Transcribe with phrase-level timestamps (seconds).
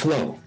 [0.00, 0.38] flow.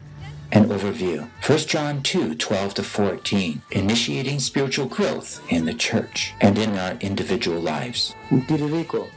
[0.52, 1.28] An overview.
[1.48, 3.62] 1 John 2 12 to 14.
[3.72, 8.16] Initiating spiritual growth in the church and in our individual lives.
[8.32, 9.08] Mtiririko,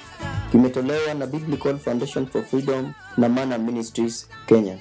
[0.51, 4.79] Kimetolewa na Biblical Foundation for Freedom na Manna Ministries, Kenya.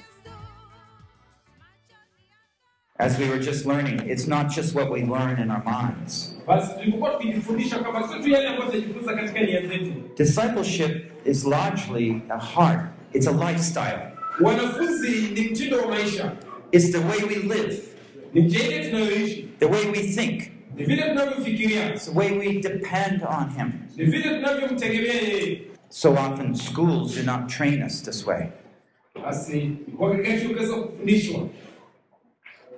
[3.00, 6.34] As we were just learning, it's not just what we learn in our minds.
[6.46, 9.92] basi tulipokuwa tukijifundisha kwamba sio tu yale ambayo tunajifunza katika nia zetu.
[10.16, 12.80] Discipleship is largely a heart,
[13.12, 13.98] it's a lifestyle.
[14.40, 16.32] wanafunzi ni mtindo wa maisha.
[16.72, 17.82] It's the way we live,
[19.58, 20.42] the way we think,
[20.76, 21.94] ni vile tunavyofikiria.
[21.94, 23.72] It's the way we depend on Him.
[23.96, 25.62] ni vile tunavyomtegemea yeye.
[25.88, 28.42] So often, schools do not train us this way,
[29.24, 31.48] basi wakati ukaweza kufundishwa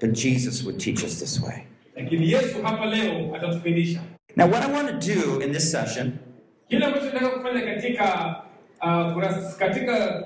[0.02, 1.64] but Jesus would teach us this way.
[1.96, 4.00] lakini yesu hapa leo atatufundisha
[4.36, 6.12] Now, what I want to do in this session
[6.68, 8.36] kile ambacho nataka kufanya katika
[8.82, 9.22] uh,
[9.58, 10.22] katika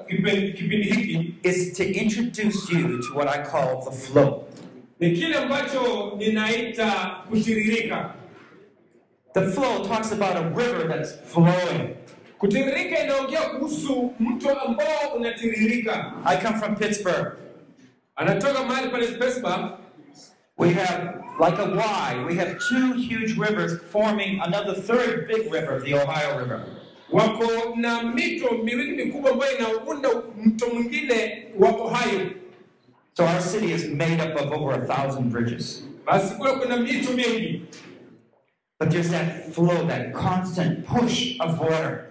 [0.57, 4.45] kipindi hiki is to introduce you to what I call the flow.
[5.01, 6.93] ni kile ambacho ninaita
[7.31, 8.15] kutiririka
[9.35, 11.97] The flow talks about a river that's flowing.
[12.39, 17.33] kutiririka inaongea kuhusu mto ambao unatiririka I come from Pittsburgh.
[18.17, 19.73] Anatoka mahali pale Pittsburgh
[20.59, 25.81] We have, like a Y, we have two huge rivers forming another third big river,
[25.81, 26.65] the Ohio River.
[27.13, 30.09] wako na mito miwili mikubwa ambayo inaunda
[30.45, 32.31] mto mwingine wa Ohio.
[33.13, 35.83] So our city is made up of over a thousand bridges.
[36.07, 37.63] Basi kuna mito mingi,
[38.81, 42.07] But there's that flow, that constant push of water.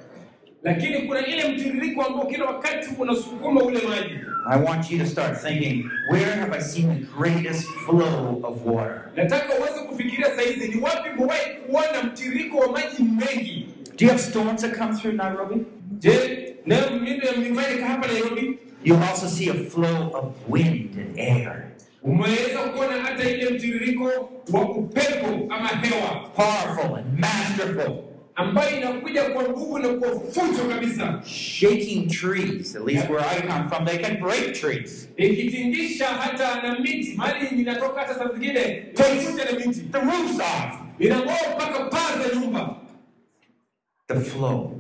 [0.64, 4.20] lakini kuna ile mtiririko ambao kila wakati unasukuma ule maji.
[4.48, 9.12] I want you to start thinking, where have I seen the greatest flow of water?
[9.16, 13.68] Nataka uweze kufikiria saizi, ni wapi umewahi kuona mtiririko wa maji mengi?
[13.98, 15.66] Do you have storms that come through Nairobi?
[16.00, 20.96] Je, nayo mito ya mlimani ka hapa Nairobi You'll also see a flow of wind
[20.98, 21.72] and air.
[22.04, 24.04] umeweza kuona hata ile mtiririko
[24.54, 28.04] wa upepo ama hewa Powerful and masterful.
[28.36, 33.70] Ambayo inakuja kwa nguvu na kwa fujo kabisa, Shaking trees, at least where I come
[33.70, 35.10] from, they can break trees.
[35.18, 38.62] ikitingisha hata na miti, mali inatoka hata saa zingine
[38.94, 40.80] taifuta na miti The roof's off.
[41.00, 42.76] inang'oa mpaka paa za nyumba.
[44.08, 44.80] The flow.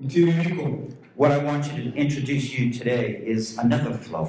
[0.00, 0.78] Mtiririko.
[1.16, 4.28] What I want you to introduce you today is another flow.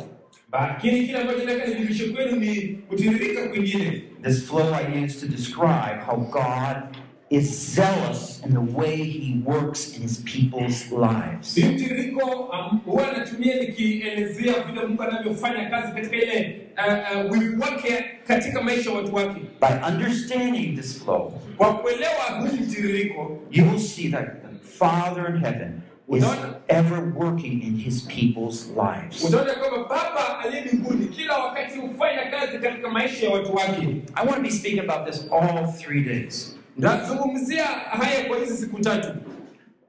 [0.54, 4.04] Lakini kile ambacho nataka nijulishe kwenu ni kutiririka kwingine.
[4.24, 6.98] This flow I use to describe how God
[7.30, 11.58] is zealous in the way He works in His people's lives.
[11.58, 18.06] Mtiririko um, huwa natumia nikielezea vile Mungu anavyofanya kazi katika ile uh, uh, wivu wake
[18.28, 19.42] katika maisha watu wake.
[19.62, 25.42] By understanding this flow, Kwa kuelewa huu mtiririko, you will see that the Father in
[25.42, 25.82] heaven
[26.18, 26.26] is
[26.68, 29.24] ever working in His people's lives.
[29.24, 33.82] utaona kwamba Baba aliye mbinguni kila wakati hufanya kazi katika maisha ya watu wake.
[34.16, 36.56] I want to be speaking about this all three days.
[36.78, 39.10] Ndazungumzia haya kwa hizi siku tatu,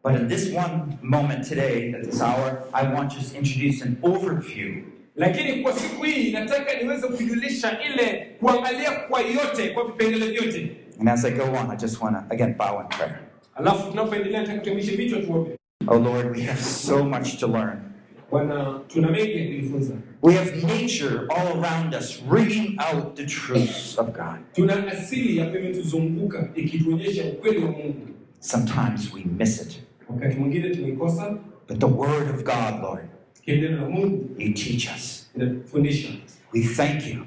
[0.04, 3.96] But in this one moment today, at this hour, I want just to introduce an
[4.02, 4.82] overview
[5.16, 10.76] lakini kwa siku hii nataka niweze kujulisha ile kuangalia kwa yote, kwa vipengele vyote.
[11.00, 13.18] And as I go on, I just want to again bow in prayer.
[13.54, 15.50] Alafu tunapoendelea nataka tuamishe vichwa tuombe.
[15.86, 17.78] Oh Lord, we have so much to learn.
[18.30, 19.94] Bwana, tuna mengi ya kujifunza.
[20.22, 24.38] We have nature all around us, ringing out the truths of God.
[24.54, 28.08] Tuna asili ambayo imetuzunguka ikituonyesha ukweli wa Mungu.
[28.40, 29.80] Sometimes we miss it.
[30.08, 31.36] Wakati mwingine tumeikosa,
[31.68, 33.04] But the Word of God, Lord,
[34.38, 35.30] you teach us.
[36.52, 37.24] We thank you.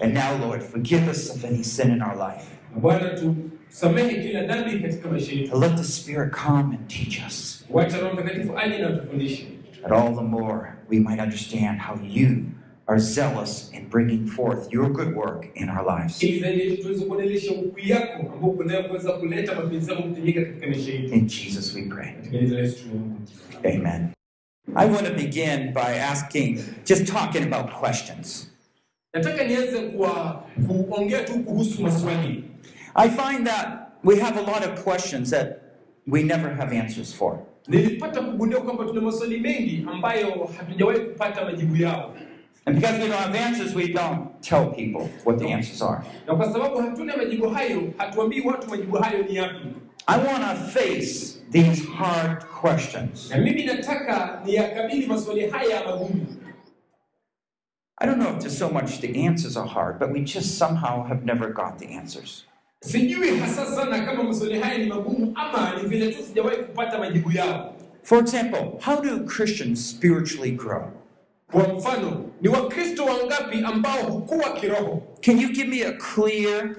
[0.00, 2.58] And now, Lord, forgive us of any sin in our life.
[2.74, 5.52] na Bwana, tusamehe kila dhambi katika maisha yetu.
[5.52, 7.64] And let the Spirit come and teach us.
[9.82, 12.44] Wacha Roho Mtakatifu aje na atufundishe, That all the more we might understand how you
[12.86, 16.22] are zealous in bringing forth your good work in our lives.
[16.22, 20.92] ili zaidi yetu tuweze kuonesha ukuu yako ambao unaweza kuleta mapenzi yako kutimika katika maisha
[20.92, 21.14] yetu.
[21.14, 22.12] In Jesus we pray.
[22.12, 23.16] Katika jina la Yesu tunaomba.
[23.64, 24.08] Amen.
[24.76, 28.50] I want to begin by asking, just talking about questions.
[29.14, 30.44] Nataka nianze kwa
[30.88, 32.44] kuongea tu kuhusu maswali.
[32.94, 33.68] I find that
[34.04, 35.58] we have a lot of questions that
[36.10, 37.38] we never have answers for.
[37.68, 42.14] nilipata kugundua kwamba tuna maswali mengi ambayo hatujawahi kupata majibu yao,
[42.66, 46.00] And because we don't have answers, we don't tell people what the answers are.
[46.26, 49.66] na kwa sababu hatuna majibu hayo, hatuambii watu majibu hayo ni yapi.
[50.06, 53.30] I want to face these hard questions.
[53.30, 56.26] Na mimi nataka niyakabili maswali haya magumu.
[58.00, 61.02] I don't know if there's so much the answers are hard, but we just somehow
[61.08, 62.44] have never got the answers.
[62.88, 67.32] Sijui hasa sana kama maswali haya ni magumu ama ni vile tu sijawahi kupata majibu
[67.32, 67.74] yao.
[68.02, 70.82] For example, how do Christians spiritually grow?
[71.52, 75.02] Kwa mfano, ni Wakristo wangapi ambao hukua kiroho?
[75.20, 76.76] Can you give me a clear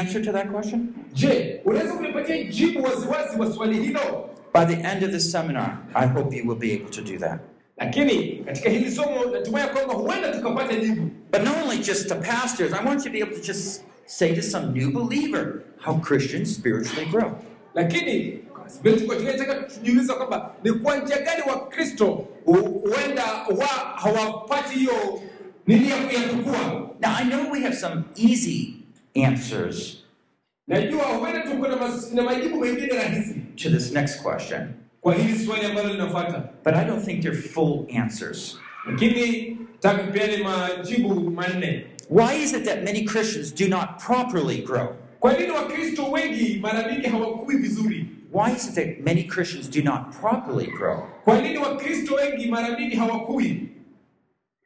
[0.00, 0.86] answer to that question?
[1.12, 4.30] Je, unaweza kunipatia jibu waziwazi wa swali hilo?
[4.54, 7.40] By the end of this seminar, I hope you will be able to do that.
[7.76, 11.10] Lakini katika hili somo natumai kwamba huenda tukapata jibu.
[11.32, 14.34] But not only just to pastors, I want you to be able to just say
[14.34, 17.30] to some new believer how Christians spiritually grow.
[17.74, 18.38] Lakini
[19.16, 22.06] tunataka tujiuliza kwamba ni kwa njia gani Wakristo
[22.44, 22.54] hu-
[22.84, 23.24] huenda
[23.58, 23.66] wa
[23.96, 25.20] hawapati hiyo
[25.66, 26.90] nini ya ya.
[27.00, 28.74] Now, I know we have some easy
[29.26, 29.96] answers
[30.68, 31.76] Najua huenda tuko na,
[32.22, 34.68] majibu mengine rahisi to this next question,
[35.00, 38.58] kwa hili swali ambalo linafuata, but I don't think they're full answers.
[38.86, 40.02] lakini taka
[40.44, 41.86] majibu manne.
[42.10, 44.96] Why is it that many Christians do not properly grow?
[45.20, 48.06] Kwa nini Wakristo wengi mara nyingi hawakui vizuri?
[48.32, 51.06] Why is it that many Christians do not properly grow?
[51.24, 53.68] Kwa nini Wakristo wengi mara nyingi hawakui?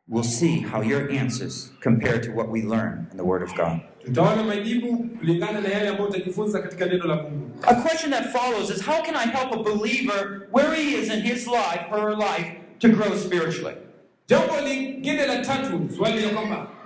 [0.08, 3.80] We'll see how your answers compare to what we learn in the Word of God.
[4.04, 7.50] Tutaona majibu kulingana na yale ambayo utajifunza katika neno la Mungu.
[7.62, 11.20] A question that follows is how can I help a believer where he is in
[11.20, 12.46] his life, or her life,
[12.78, 13.74] to grow spiritually?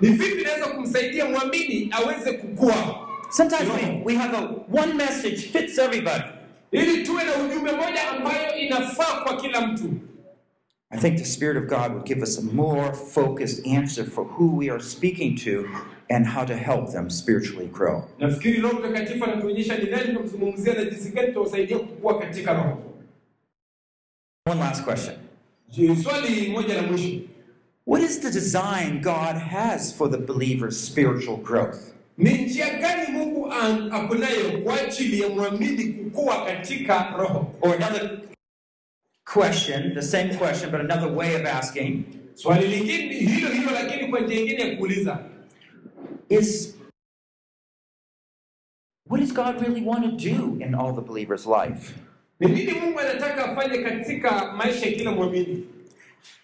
[0.01, 3.69] Jambo lingine la tatu, swali la kwamba ni vipi naweza kumsaidia mwamini aweze kukua, Sometimes
[3.71, 4.41] we, we have a
[4.83, 6.25] one message fits everybody.
[6.73, 9.91] ili tuwe na ujumbe moja ambayo inafaa kwa kila mtu.
[10.91, 14.57] I think the Spirit of God would give us a more focused answer for who
[14.57, 15.65] we are speaking to
[16.11, 18.03] and how to help them spiritually grow.
[18.19, 22.83] Nafikiri Roho Mtakatifu anatuonyesha ni nani tunamzungumzia na jinsi gani tutawasaidia kukua katika roho.
[24.51, 25.17] One last question.
[26.03, 27.21] Swali moja la mwisho,
[27.89, 31.95] What is the design God has for the believer's spiritual growth?
[32.19, 33.53] ni njia gani Mungu
[33.93, 37.55] ako nayo kwa ajili ya mwamini kukua katika roho?
[37.61, 38.21] Or another
[39.33, 42.05] question, the same question, but another way of asking
[42.35, 45.19] Swali lingine hilo hilo, lakini kwa njia nyingine ya kuuliza,
[46.29, 46.75] is
[49.11, 51.95] what does God really want to do in all the believer's life?
[52.41, 55.65] ni nini Mungu anataka afanye katika maisha ya kila mwamini?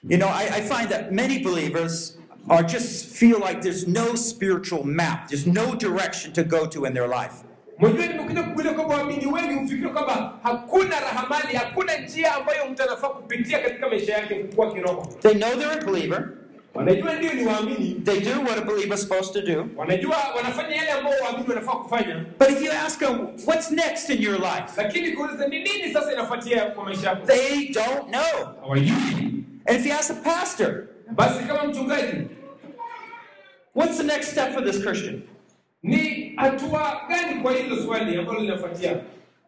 [0.08, 2.18] You know, I, I find that many believers
[2.50, 6.92] are just feel like there's no spiritual map, there's no direction to go to in
[6.94, 7.34] their life.
[7.78, 13.08] Mwajua, nimekuja kugundua kwamba waamini wengi hufikiri kwamba hakuna rahamali, hakuna njia ambayo mtu anafaa
[13.08, 15.06] kupitia katika maisha yake kukua kiroho.
[15.22, 16.28] They know they're a believer,
[16.74, 20.76] Wanajua ndio ni waamini, they do what a believer is supposed to do, wanajua wanafanya
[20.76, 24.64] yale ambayo waamini wanafaa kufanya, but if you ask them, what's next in your life?
[24.76, 28.46] lakini kuuliza ni nini sasa inafuatia kwa maisha yako, They don't know.
[28.60, 29.33] hawajui.
[29.66, 32.28] And if you ask a pastor, Basi kama mchungaji,
[33.74, 35.22] what's the next step for this Christian?
[35.82, 39.00] ni hatua gani kwa hilo swali ambalo linafuatia?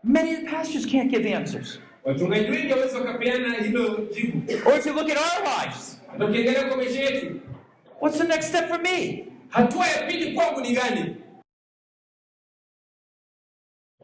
[0.05, 1.79] Many of the pastors can't give answers.
[2.05, 4.53] Wachungaji wengi hawezi wakapeana hilo jibu.
[4.69, 7.41] Or if you look at our lives, Hata kwa maisha yetu,
[8.01, 9.25] what's the next step for me?
[9.49, 11.17] hatua ya pili kwangu ni gani?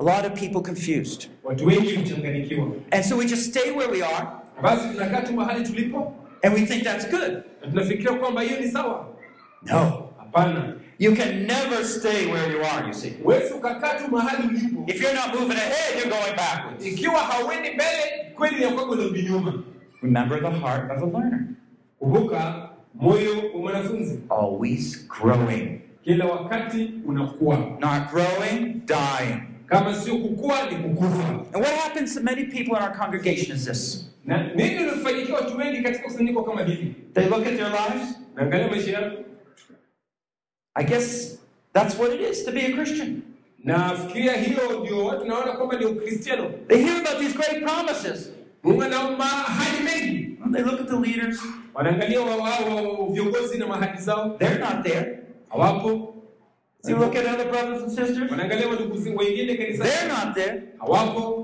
[0.01, 1.29] A lot of people confused.
[1.45, 5.65] Watu wengi huchanganyikiwa, And so we just stay where we are basi tunakaa tu mahali
[5.65, 7.43] tulipo and we think that's good.
[7.63, 9.07] na tunafikiria kwamba hiyo ni sawa.
[9.63, 10.09] No.
[10.19, 13.11] Hapana, You can never stay where you are, you see.
[13.23, 16.87] huwezi ukakaa tu mahali ulipo If you're not moving ahead, you're going backwards.
[16.87, 19.63] ikiwa hauendi mbele, kweli ya kwamba unarudi nyuma.
[20.03, 21.41] Remember the heart of a learner.
[21.99, 25.81] Kumbuka moyo wa mwanafunzi Always growing.
[26.05, 29.41] kila wakati unakuwa, Not growing, dying.
[29.67, 31.29] kama sio kukua ni kukufa.
[31.29, 34.12] And what happens to many people in our congregation is this.
[34.25, 36.95] Na nini watu wengi katika kusanyiko kama hili?
[37.15, 38.19] They look at their lives.
[38.35, 39.13] Naangalia maisha yao,
[40.75, 41.39] I guess
[41.73, 43.23] that's what it is to be a Christian.
[43.65, 46.51] nafikiria hiyo ndio watu naona kwamba ni Ukristiano.
[46.69, 48.33] They hear about these great promises.
[48.63, 51.41] Mungu ana mahadi mengi, They look at the leaders.
[51.75, 55.19] wanaangalia wa- wa- wa- viongozi na mahadi zao They're not there.
[55.49, 56.09] hawapo.
[56.89, 58.31] You look at other brothers and sisters.
[58.31, 60.63] Wanaangalia wandugu zi- wengine They're not there.
[60.79, 61.42] hawapo,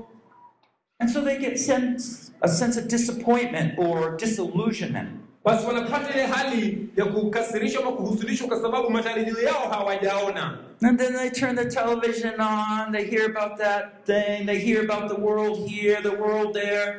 [0.99, 5.09] And so they get sense, a sense of disappointment or disillusionment.
[5.45, 10.57] basi wanapata ile hali ya kukasirishwa ama kuhusunishwa kwa sababu matarajio yao hawajaona.
[10.81, 15.09] And then they turn the television on, they hear about that thing, they hear about
[15.09, 16.95] the world here, the world there.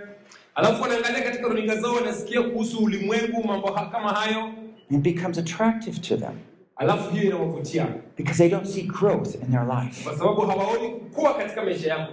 [0.54, 4.52] alafu wanaangalia katika runinga zao, wanasikia kuhusu ulimwengu, mambo kama hayo,
[4.90, 6.34] It becomes attractive to them
[6.76, 10.04] alafu hiyo inawavutia because they don't see growth in their life.
[10.04, 12.12] kwa sababu hawaoni kukua katika maisha yako.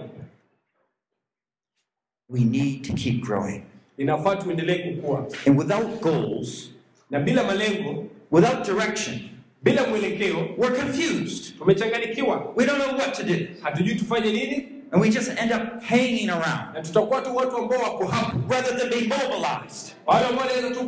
[2.30, 3.62] We need to keep growing.
[3.98, 6.70] Inafaa tuendelee kukua, And without goals,
[7.10, 9.20] na bila malengo, without direction,
[9.62, 11.58] bila mwelekeo, we're confused.
[11.58, 13.34] tumechanganyikiwa, We don't know what to do.
[13.62, 16.74] hatujui tufanye nini, And we just end up hanging around.
[16.74, 20.86] Na tutakuwa tu watu ambao wako hapo, rather than being mobilized, wale ambao wanaweza tu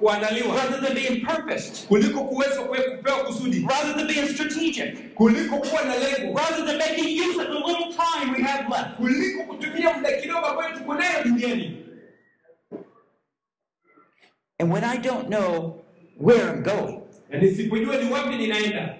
[0.00, 0.56] kuandaliwa.
[0.56, 5.94] Rather than being purposed, kuliko kuweza kupewa kusudi, rather than being strategic, kuliko kuwa na
[5.98, 8.96] lengo, rather than making use of the little time we have left.
[8.96, 11.76] kuliko kutumia muda kidogo ambayo tuko nayo duniani.
[14.58, 15.82] And when I don't know
[16.20, 18.94] where I'm going, Na nisipojua ni wapi ninaenda,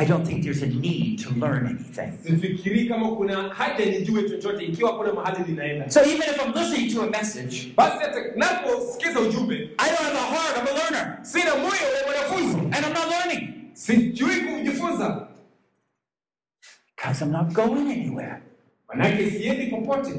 [0.00, 2.12] I don't think there's a need to learn anything.
[2.22, 5.90] sifikirii kama kuna haja nijue chochote ikiwa kuna mahali ninaenda.
[5.90, 10.12] So even if I'm listening to a message, Basi hata naposikiza ujumbe, I don't have
[10.12, 15.28] the heart of a learner, sina moyo wa mwanafunzi, and I'm not learning sijui kujifunza,
[16.96, 18.42] because I'm not going anywhere.
[18.88, 20.10] manake siendi popote.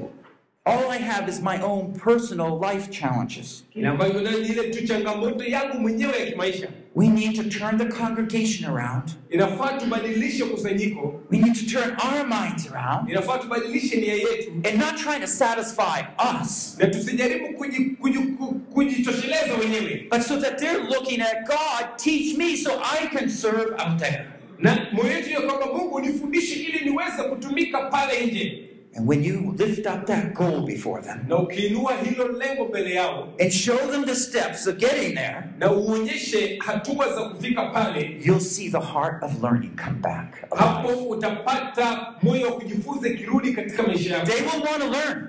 [0.65, 3.63] All I have is my own personal life challenges.
[3.74, 6.67] Kile ambacho nayo ni ile tu changamoto yangu mwenyewe ya kimaisha.
[6.99, 9.03] We need to turn the congregation around.
[9.29, 13.09] Inafaa tubadilishe kusanyiko, We need to turn our minds around.
[13.09, 14.51] Inafaa tubadilishe nia yetu.
[14.67, 16.01] And not trying to satisfy
[16.41, 21.97] us, na tusijaribu kuji- kuji- ku- kujitosheleza wenyewe, but so that they're looking at God,
[21.97, 23.75] teach me so I can serve.
[23.79, 24.25] Out there.
[24.59, 29.53] na moyo wetu ya kwamba Mungu nifundishe ili niweze kutumika pale nje, And when you
[29.58, 34.05] lift up that goal before them na ukiinua hilo lengo mbele yao and show them
[34.05, 39.24] the steps of getting there, na uonyeshe hatua za kufika pale, you'll see the heart
[39.24, 40.50] of learning come back.
[40.58, 41.01] hapo alive.
[41.10, 44.25] utapata moyo wa kujifunza ikirudi katika maisha yako.
[44.27, 45.27] They will want to learn.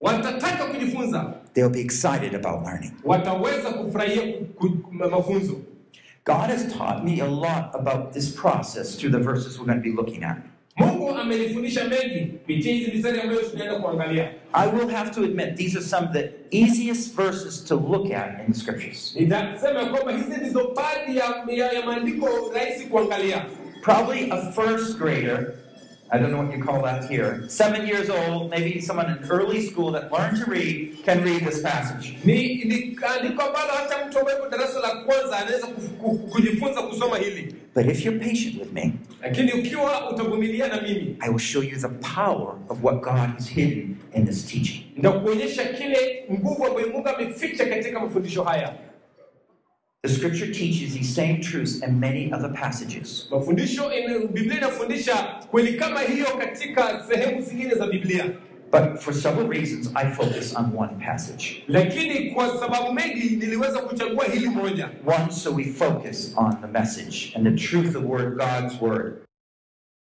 [0.00, 2.92] Watataka kujifunza, They'll be excited about learning.
[3.04, 4.22] wataweza kufurahia
[4.54, 5.56] ku- ku- mafunzo.
[6.26, 9.90] God has taught me a lot about this process through the verses we're going to
[9.90, 10.36] be looking at.
[10.78, 14.30] Mungu amenifundisha mengi kupitia hizi mistari ambayo tunaenda kuangalia.
[14.52, 18.40] I will have to admit, these are some of the easiest verses to look at
[18.46, 19.14] in the scriptures.
[19.16, 23.44] Nitasema kwamba hizi ndizo baadhi ya, ya, ya maandiko rahisi kuangalia.
[23.82, 25.52] Probably a first grader,
[26.10, 29.60] I don't know what you call that here, seven years old, maybe someone in early
[29.66, 32.16] school that learned to read, can read this passage.
[32.24, 36.18] Ni ni ah, andiko ambalo hata mtu ambaye yuko darasa la kwanza anaweza kuf- ku-
[36.18, 41.28] kujifunza kusoma hili, But if you're patient with me, lakini ukiwa utavumilia na mimi, I
[41.28, 44.84] will show you the power of what God has hidden in this teaching.
[50.04, 53.26] The scripture teaches these same truths in many other passages.
[53.32, 53.90] Mafundisho
[54.32, 55.14] Biblia inafundisha
[55.50, 58.24] kweli kama hiyo katika sehemu zingine za Biblia,
[58.70, 61.64] But for several reasons, I focus on one passage.
[61.68, 64.90] lakini kwa sababu mengi niliweza kuchagua hili moja.
[65.06, 69.14] One, so we focus on the message and the truth of word, God's word.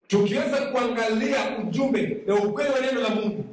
[0.08, 3.44] Tukiweza kuangalia ujumbe na ukweli wa neno la Mungu.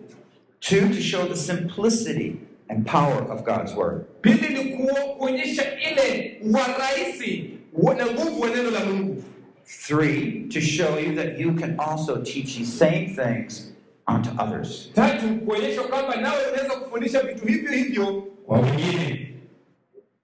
[0.59, 2.35] Two, to show the simplicity
[2.69, 4.05] and power of God's word.
[4.21, 4.77] Pili ni
[5.17, 7.49] kuonyesha ile warahisi
[7.97, 9.23] na nguvu wa neno la Mungu.
[9.65, 13.71] Three, to show you that you can also teach these same things
[14.07, 14.89] onto others.
[14.95, 19.33] Tatu, kuonyesha kwamba nawe unaweza kufundisha vitu hivyo hivyo kwa wengine.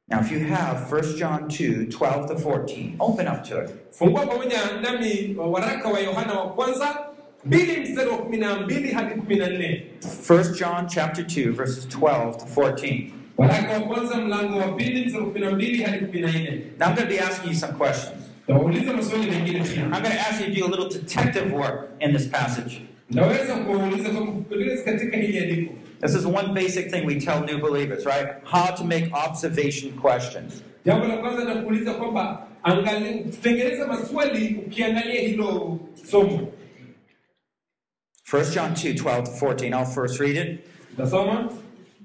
[0.07, 3.69] Now, if you have 1 John 2 12 to 14, open up to it.
[3.91, 7.12] Fungua pamoja nami waraka wa Yohana wa kwanza
[7.45, 9.83] mbili mstari wa kumi na mbili hadi kumi na nne.
[10.27, 13.11] 1 John chapter 2, verses 12 to 14.
[13.37, 16.61] Waraka wa kwanza mlango wa pili mstari wa kumi na mbili hadi kumi na nne.
[16.79, 18.23] Now, I'm going to be asking you some questions.
[18.47, 22.13] Tawauliza maswali mengine I'm going to ask you to do a little detective work in
[22.13, 22.81] this passage.
[23.09, 25.73] Naweza kuwauliza kwa kupeleleza katika hili andiko.
[26.01, 28.27] This is one basic thing we tell new believers, right?
[28.43, 30.63] How to make observation questions.
[30.85, 35.79] Jambo la kwanza nakuuliza kwamba angalia, tutengeneze maswali ukiangalia hilo
[36.11, 36.47] somo.
[38.33, 39.73] 1 John 2 12 to 14.
[39.75, 40.67] I'll first read it.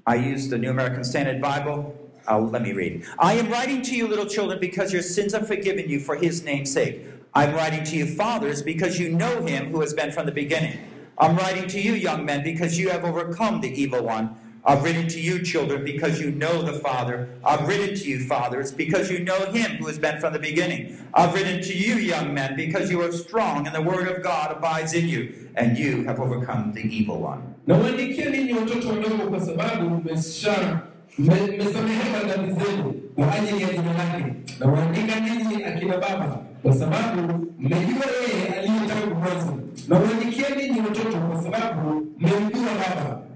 [0.05, 1.97] I use the New American Standard Bible.
[2.29, 3.03] Uh, let me read.
[3.17, 6.43] I am writing to you, little children, because your sins are forgiven you for his
[6.43, 7.01] name's sake.
[7.33, 10.77] I'm writing to you, fathers, because you know him who has been from the beginning.
[11.17, 14.35] I'm writing to you, young men, because you have overcome the evil one.
[14.65, 17.29] I've written to you, children, because you know the Father.
[17.45, 20.97] I've written to you, fathers, because you know him who has been from the beginning.
[21.13, 24.55] I've written to you, young men, because you are strong, and the word of God
[24.55, 27.55] abides in you, and you have overcome the evil one.
[27.67, 28.29] Nawaandikia.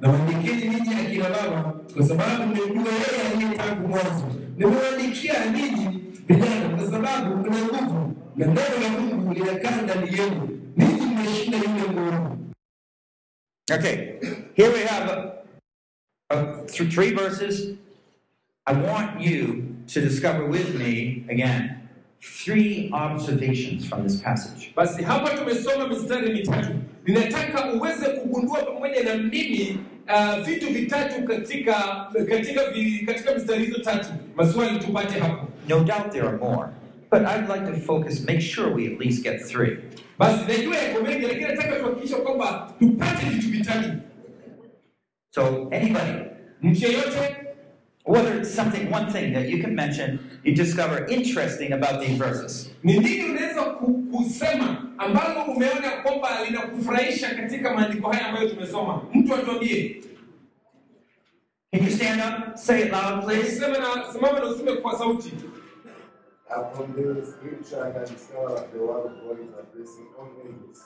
[0.04, 4.26] Na waandikeni ninyi akina baba, kwa sababu mmemjua yeye aliye tangu mwanzo.
[4.58, 11.02] Nimewaandikia ninyi vijana, kwa sababu mna nguvu na neno la Mungu linakaa ndani yenu, ninyi
[11.06, 12.38] mmeshinda yule mwovu.
[13.74, 13.96] Okay,
[14.56, 17.76] here we have uh, uh, th- three verses.
[18.68, 21.80] I want you to discover with me again
[22.22, 24.74] three observations from this passage.
[24.76, 26.70] Basi hapa tumesoma mistari mitatu.
[27.06, 29.80] Ninataka uweze kugundua pamoja na mimi
[30.10, 31.74] uh, vitu vitatu katika
[32.30, 32.62] katika
[33.06, 34.08] katika mistari hizo tatu.
[34.36, 35.48] Maswali tupate hapo.
[35.70, 36.68] No doubt there are more,
[37.12, 39.78] but I'd like to focus, make sure we at least get three.
[40.20, 43.90] Basi najua yako mengi, lakini nataka tuhakikishe kwamba tupate vitu vitatu.
[45.30, 46.12] So, anybody,
[46.62, 47.36] Mtu yeyote,
[48.06, 52.70] whether it's something, one thing that you can mention, you discover interesting about these verses.
[52.84, 59.02] ni nini unaweza kusema ambalo umeona kwamba linakufurahisha katika maandiko haya ambayo tumesoma?
[59.14, 60.04] Mtu atuambie.
[61.72, 62.56] Can you stand up?
[62.58, 63.52] Say it loud, please.
[63.60, 65.32] Sema na simama na useme kwa sauti.
[66.76, 70.84] From the scripture, I can discover that the word of God is addressing all ages,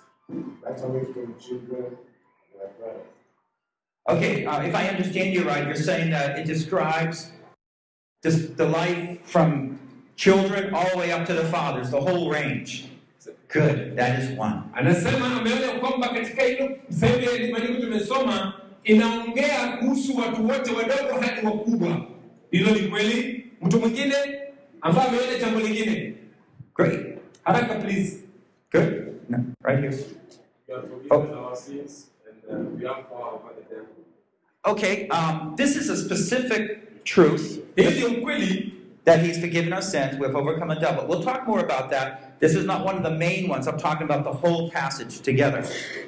[0.64, 3.17] right away from children to adults.
[4.08, 7.32] Okay, uh, if I understand you right, you're saying that it describes
[8.24, 9.80] this, the life from
[10.16, 12.88] children all the way up to the fathers, the whole range.
[13.50, 14.64] Good, that is one.
[14.76, 21.46] Anasema ameona kwamba katika hilo sehemu ya maandiko tumesoma inaongea kuhusu watu wote wadogo hadi
[21.48, 22.06] wakubwa.
[22.52, 23.44] Hilo ni kweli.
[23.62, 24.14] Mtu mwingine
[24.82, 26.14] ambaye ameona jambo lingine,
[26.76, 28.18] Great, haraka please.
[28.72, 29.08] good.
[29.30, 29.98] No, right here.
[30.68, 31.46] We are forgiven Oh.
[31.48, 33.88] our sins and uh, we have power over the devil.
[34.66, 38.74] Okay, um, this is a specific truth Hii ndio ukweli
[39.06, 40.20] that He's forgiven our sins.
[40.20, 41.06] We've overcome a devil.
[41.08, 42.40] We'll talk more about that.
[42.40, 43.68] This is not one of the main ones.
[43.68, 45.64] I'm talking about the whole passage together.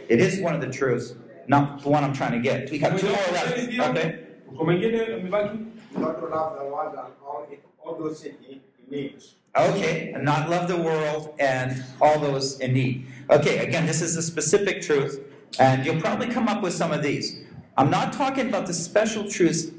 [0.09, 1.13] It is one of the truths,
[1.47, 2.69] not the one I'm trying to get.
[2.69, 3.57] We got two more left.
[3.57, 4.19] Okay.
[4.51, 5.65] Uko mwingine amebaki?
[5.97, 7.47] Not to love the world and all,
[7.85, 9.23] all those in, in need.
[9.55, 13.05] Okay, and not love the world and all those in need.
[13.29, 15.19] Okay, again, this is a specific truth,
[15.59, 17.45] and you'll probably come up with some of these.
[17.79, 19.71] I'm not talking about the special truths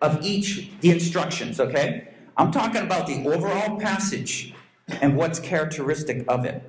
[0.00, 2.06] of each, the instructions, okay?
[2.36, 4.54] I'm talking about the overall passage
[5.02, 6.62] and what's characteristic of it.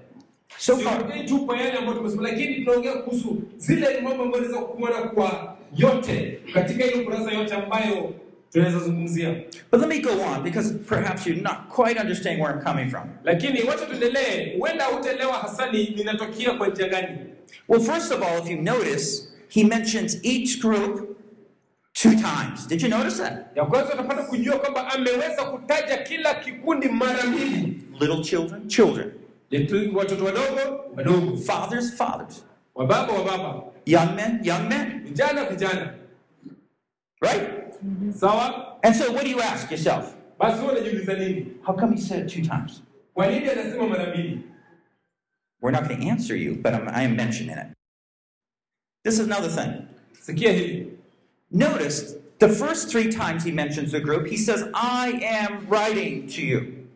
[0.57, 4.59] So far, Siongei tu kwa yale ambayo tumesema, lakini tunaongea kuhusu zile mambo ambayo unaweza
[4.61, 8.13] kuona kwa yote katika hiyo kurasa yote ambayo
[8.51, 9.35] tunaweza zungumzia.
[9.71, 13.03] but let me go on because perhaps you're not quite understanding where I'm coming from.
[13.23, 17.07] Lakini wacha tuendelee, huenda hutaelewa hasa ni ninatokea kwa njia gani.
[17.67, 21.17] Well, first of all, if you notice, he mentions each group
[21.93, 22.67] two times.
[22.67, 23.51] Did you notice that?
[23.55, 29.11] Ya kwanza utapata kujua kwamba ameweza kutaja kila kikundi mara mbili, Little children, children.
[29.51, 32.45] Yetu- watoto wadogo wadogo, Fathers, fathers.
[32.75, 35.03] wababa wababa, Young men, young men.
[35.03, 35.93] vijana vijana.
[37.21, 37.73] Right?
[38.15, 38.77] Sawa?
[38.83, 40.15] And so, what do you ask yourself?
[40.39, 41.45] Basi wewe unajiuliza nini?
[41.63, 42.81] How come he said it two times?
[43.13, 44.39] Kwa nini anasema mara mbili?
[45.61, 47.67] We're not going to answer you, but I'm, I am mentioning it.
[49.03, 49.87] This is another thing.
[51.51, 56.41] Notice the first three times he mentions the group, he says, I am writing to
[56.41, 56.87] you.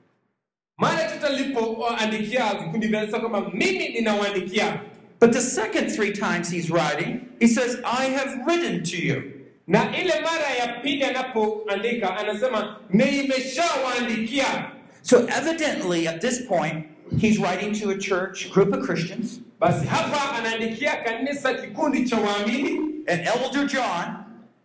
[0.80, 4.80] Mara tata alipoandikia vikundi vya kanisa kwamba mimi ninawaandikia,
[5.20, 9.32] But the second three times he's writing, he says, I have written to you.
[9.68, 14.72] na ile mara ya pili anapoandika anasema nimeshawaandikia.
[15.02, 16.86] So, evidently, at this point,
[17.18, 22.70] he's writing to a church, group of Christians, Basi hapa anaandikia kanisa, kikundi cha waamini
[23.08, 24.16] and Elder John,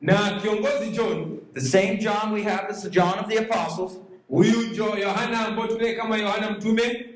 [0.00, 3.92] na kiongozi John, the same John we have as the John of the Apostles,
[4.28, 7.06] huyu Yohana ambao tunaye kama Yohana mtume,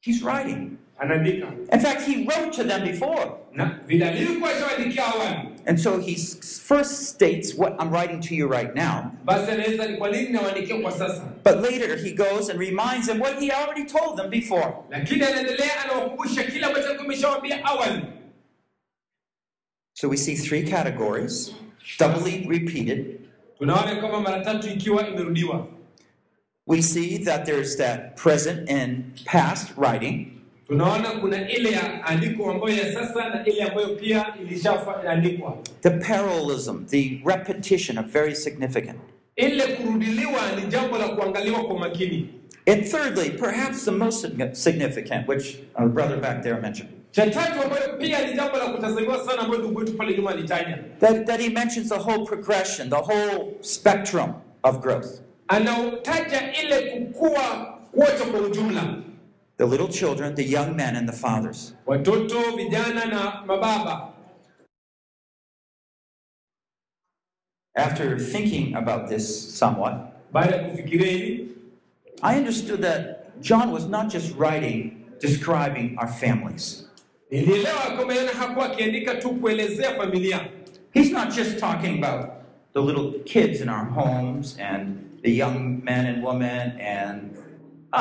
[0.00, 0.70] he's writing.
[0.98, 3.30] anaandika In fact, he wrote to them before.
[3.52, 5.38] na vile alivyokuwa shawaandikia awali.
[5.66, 9.12] And so he first states what I'm writing to you right now.
[9.24, 13.18] Basi anaweza ni kwa nini nawaandikia kwa sasa, But later he goes and reminds them
[13.20, 14.74] what he already told them before.
[14.90, 18.02] lakini anaendelea anawakumbusha kile ambacho alikuwa ameshawaambia awali.
[19.94, 21.52] So we see three categories,
[21.98, 23.20] doubly repeated.
[23.58, 25.66] Tunaona kama mara tatu ikiwa imerudiwa.
[26.66, 30.33] We see that there's that present and past writing.
[30.68, 35.58] Tunaona kuna ile ya andiko ambayo ya sasa na ile ambayo pia ilishaandikwa.
[35.82, 38.98] The parallelism, the repetition are very significant.
[39.36, 42.28] Ile kurudiliwa ni jambo la kuangaliwa kwa makini.
[42.66, 47.98] And thirdly, perhaps the most significant, which our brother back there mentioned, Cha tatu ambayo
[47.98, 51.48] pia ni jambo la kutazamiwa sana ambayo ndugu wetu pale nyuma alitaja, that, that he
[51.48, 55.20] mentions the whole progression, the whole spectrum of growth.
[55.48, 58.94] anautaja ile kukua kwote kwa ujumla,
[59.56, 61.74] The little children, the young men, and the fathers.
[61.86, 64.10] watoto, vijana na mababa.
[67.76, 69.94] After thinking about this somewhat,
[70.32, 71.48] baada ya kufikiria hili
[72.22, 76.88] I understood that John was not just writing describing our families.
[77.30, 80.48] nilielewa kwamba Yohana hakuwa akiandika tu kuelezea familia
[80.94, 82.30] He's not just talking about
[82.72, 87.36] the little kids in our homes and the young men and women and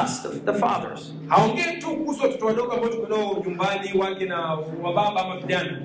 [0.04, 1.14] us, the, the fathers.
[1.28, 5.82] haongei tu kuhusu watoto wadogo ambao tuko nao nyumbani wake na wababa ama vijana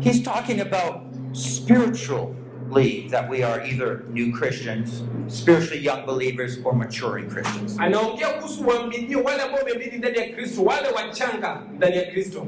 [0.00, 0.94] He's talking about
[1.32, 7.76] spiritually that we are either new Christians, spiritually young believers, or maturing Christians.
[7.78, 12.40] anaongea kuhusu waaminio wale ambao wameamini ndani ya kristo wale wachanga ndani ya kristo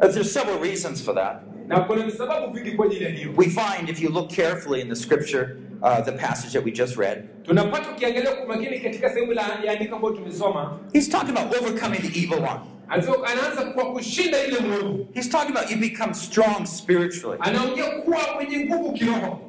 [0.00, 1.36] uh, There's several reasons for that.
[1.68, 4.88] na kuna visababu vingi kwa ajili ya hiyo We find, if you look carefully in
[4.88, 9.32] the scripture, uh, the passage that we just read, tunapata ukiangalia kwa makini katika sehemu
[9.32, 12.60] ya andiko ambayo tumesoma he's talking about overcoming the evil one.
[12.88, 17.38] anasema- anaanza kwa kushinda ile mwovu He's talking about you become strong spiritually.
[17.40, 19.40] anaongea kuwa mwenye nguvu kiroho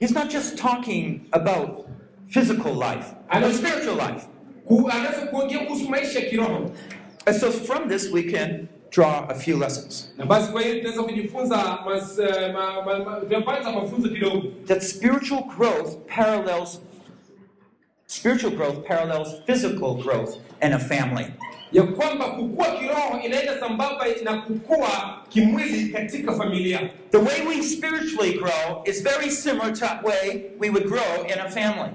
[0.00, 1.86] He's not just talking about
[2.28, 3.04] physical life,
[3.40, 4.26] but spiritual life.
[4.64, 6.70] Ku- anaanza kuongea kuhusu maisha ya kiroho
[7.26, 10.12] And so from this, we can draw a few lessons.
[10.18, 12.54] na basi kwa hiyo tunaweza kujifunza mas, eh,
[14.66, 16.80] That spiritual growth parallels
[18.06, 21.26] spiritual growth parallels physical growth in a family.
[21.72, 28.32] ya kwamba kukua kiroho inaenda sambamba na kukua kimwili katika familia The way we spiritually
[28.38, 31.90] grow is very similar to the way we would grow in a family.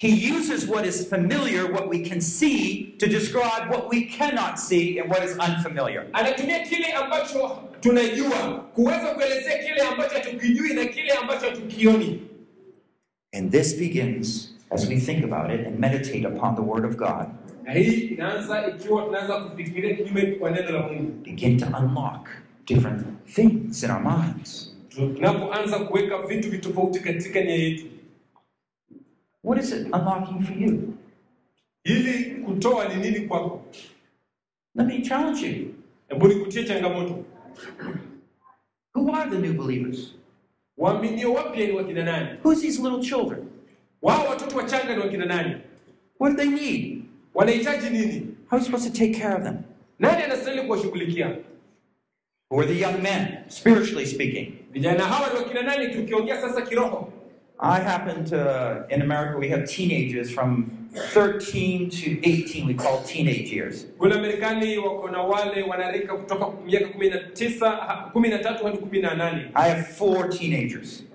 [0.00, 4.98] He uses what is familiar, what we can see, to describe what we cannot see
[5.00, 6.06] and what is unfamiliar.
[6.12, 12.20] anatumia kile ambacho tunajua kuweza kuelezea kile ambacho hatukijui na kile ambacho hatukioni
[13.34, 17.26] And this begins as we think about it and meditate upon the Word of God,
[17.64, 22.28] na hii inaanza ikiwa tunaanza kufikiria kinyume kwa neno la mungu begin to unlock
[22.66, 23.02] different
[23.34, 24.76] things in our minds.
[25.16, 27.84] tunapoanza kuweka vitu vitofauti katika nia yetu
[29.42, 30.94] What is it unlocking for you?
[31.84, 33.62] ili kutoa ni nini kwako
[34.74, 35.74] Let me challenge you.
[36.08, 37.24] hebu nikutie changamoto
[38.94, 40.14] Who are the new believers?
[40.76, 43.44] waaminio wapya ni wakina nani Who's these little children?
[44.02, 45.56] wao watoto wachanga ni wakina nani
[46.20, 47.02] What do they need?
[47.34, 48.20] wanahitaji nini
[48.50, 49.56] How are you supposed to take care of them?
[49.98, 51.36] nani anastahili kuwashughulikia
[52.50, 54.52] Who are the young men, spiritually speaking?
[54.72, 57.12] vijana hawa ni wakina nani tukiongea sasa kiroho
[57.60, 63.50] I happen to, in America, we have teenagers from 13 to 18, we call teenage
[63.52, 63.84] years.
[63.98, 68.64] kule marekani wako na wale wanarika kutoka miaka kumi na tisa ha- kumi na tatu
[68.64, 71.02] hadi kumi na nane I have four teenagers.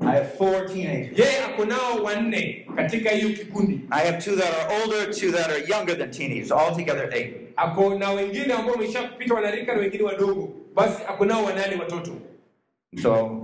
[0.00, 1.18] I have four teenagers.
[1.18, 5.50] yeye ako nao wanne katika hiyo kikundi I have two that are older, two that
[5.50, 7.34] are younger than teenagers, altogether eight.
[7.56, 12.12] ako na wengine ambao wameshapita wanarika na wengine wadogo basi ako nao wanane watoto
[13.02, 13.38] So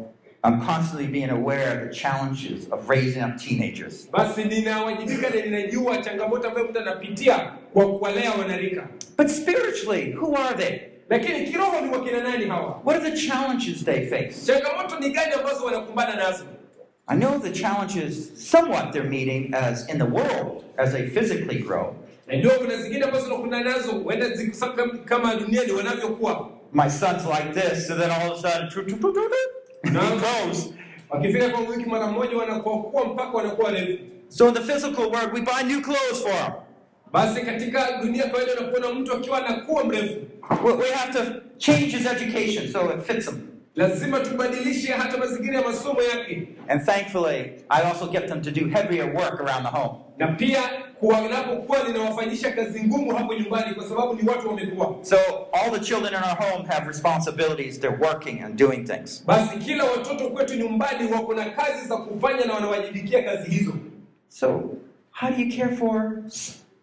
[0.44, 4.08] I'm constantly being aware of the challenges of raising up teenagers.
[4.12, 7.38] basi ninawajibika na ninajua changamoto ambayo mtu anapitia
[7.72, 10.78] kwa kuwalea wanarika But spiritually, who are they?
[11.10, 14.46] lakini kiroho ni wakina nani hawa What are the challenges they face?
[14.46, 16.44] changamoto ni gani ambazo wanakumbana nazo
[17.06, 21.94] I know the challenges somewhat they're meeting as in the world as they physically grow.
[22.26, 24.26] najua kuna zingine ambazo unakumbana nazo huenda
[25.04, 28.68] kama duniani wanavyokuwa My son's like this, so then all of a sudden.
[31.10, 33.98] Wakifika kwa wiki mara moja wanakuwa mpaka wanakuwa refu
[34.30, 36.52] So in the physical world, we buy new clothes for him.
[37.12, 40.16] basi katika dunia kawaida unakuona mtu akiwa anakuwa mrefu
[40.64, 43.38] We we have to change his education so it fits him.
[43.74, 48.68] lazima tubadilishe hata mazingira ya masomo yake And thankfully, I also get them to do
[48.68, 49.98] heavier work around the home.
[50.18, 50.62] Na pia
[51.00, 55.16] kuwanapokuwa ninawafanyisha kazi ngumu hapo nyumbani kwa sababu ni watu wamekuwa So
[55.52, 57.80] all the children in our home have responsibilities.
[57.80, 59.24] They're working and doing things.
[59.26, 63.72] basi kila watoto kwetu nyumbani wako na kazi za kufanya na wanawajibikia kazi hizo
[64.28, 64.48] So
[65.10, 66.22] how do you care for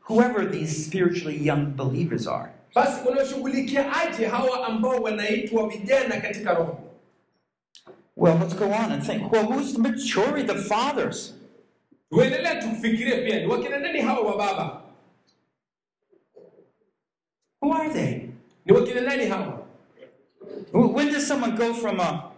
[0.10, 2.50] whoever these spiritually young believers are?
[2.76, 6.78] basi unashughulikia aje hawa ambao wanaitwa vijana katika roho
[8.18, 9.32] Well, let's go on and think.
[9.32, 10.44] Well, who's the majority?
[10.48, 11.34] The fathers.
[12.10, 14.82] Tuendelea tufikirie pia ni wakina nani hawa wa baba
[17.62, 18.30] Who are they?
[18.66, 19.60] ni wakina nani hawa
[20.74, 22.32] Wh- When does someone go from a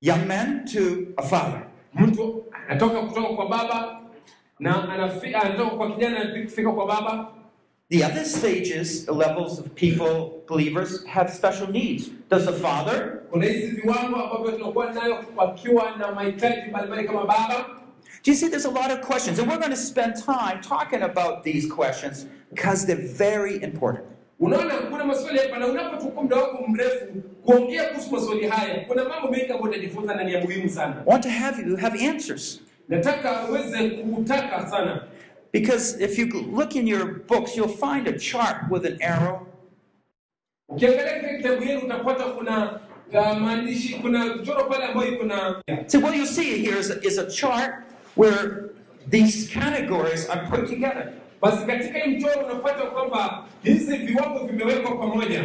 [0.00, 1.62] young man to a father?
[1.94, 4.00] mtu anatoka kutoka kwa baba
[4.58, 7.32] na anatoka kwa kijana anafika kwa baba
[7.90, 12.10] The other stages, the levels of people, believers, have special needs.
[12.30, 13.22] Does the father?
[13.30, 17.66] kuna hizi viwango ambavyo tunakuwa nayo wakiwa na mahitaji mbalimbali kama baba
[18.22, 19.38] Do you see there's a lot of questions?
[19.38, 24.04] And we're going to spend time talking about these questions because they're very important.
[24.40, 27.06] Unaona, kuna maswali hapa, na unapochukua muda wako mrefu
[27.44, 30.96] kuongea kuhusu maswali haya, kuna mambo mengi ambayo utajifunza na ni ya muhimu sana.
[31.06, 32.60] I want to have you have answers.
[32.88, 35.02] Nataka uweze kutaka sana,
[35.52, 36.26] Because if you
[36.56, 39.46] look in your books, you'll find a chart with an arrow.
[40.68, 42.80] ukiangalia katika kitabu yenu utapata kuna
[43.12, 47.00] uh, maandishi, kuna mchoro pale ambayo iko na So what you see here is a,
[47.06, 47.74] is a chart
[48.18, 48.70] where
[49.10, 51.12] these categories are put together.
[51.42, 51.66] basi.
[51.66, 55.44] Katika hii mchoro unapata kwamba hizi viwango vimewekwa pamoja.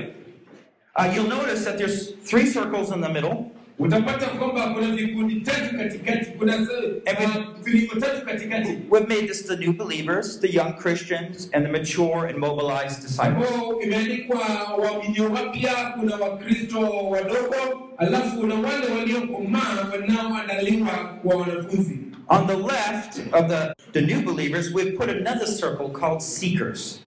[0.96, 5.78] Uh, you'll notice that there's three circles in the middle, Utapata kwamba kuna vikundi tatu
[5.78, 11.50] katikati, kuna uh, vilingo tatu katikati We've made this the new believers, the young Christians,
[11.54, 13.50] and the mature and mobilized disciples.
[13.84, 14.40] imeandikwa
[14.78, 20.90] waamini wapya, kuna Wakristo wadogo, alafu kuna wale waliokomaa wanaoandaliwa
[21.24, 22.00] kwa wanafunzi.
[22.34, 27.00] On the left of the, the new believers, we've put another circle called seekers.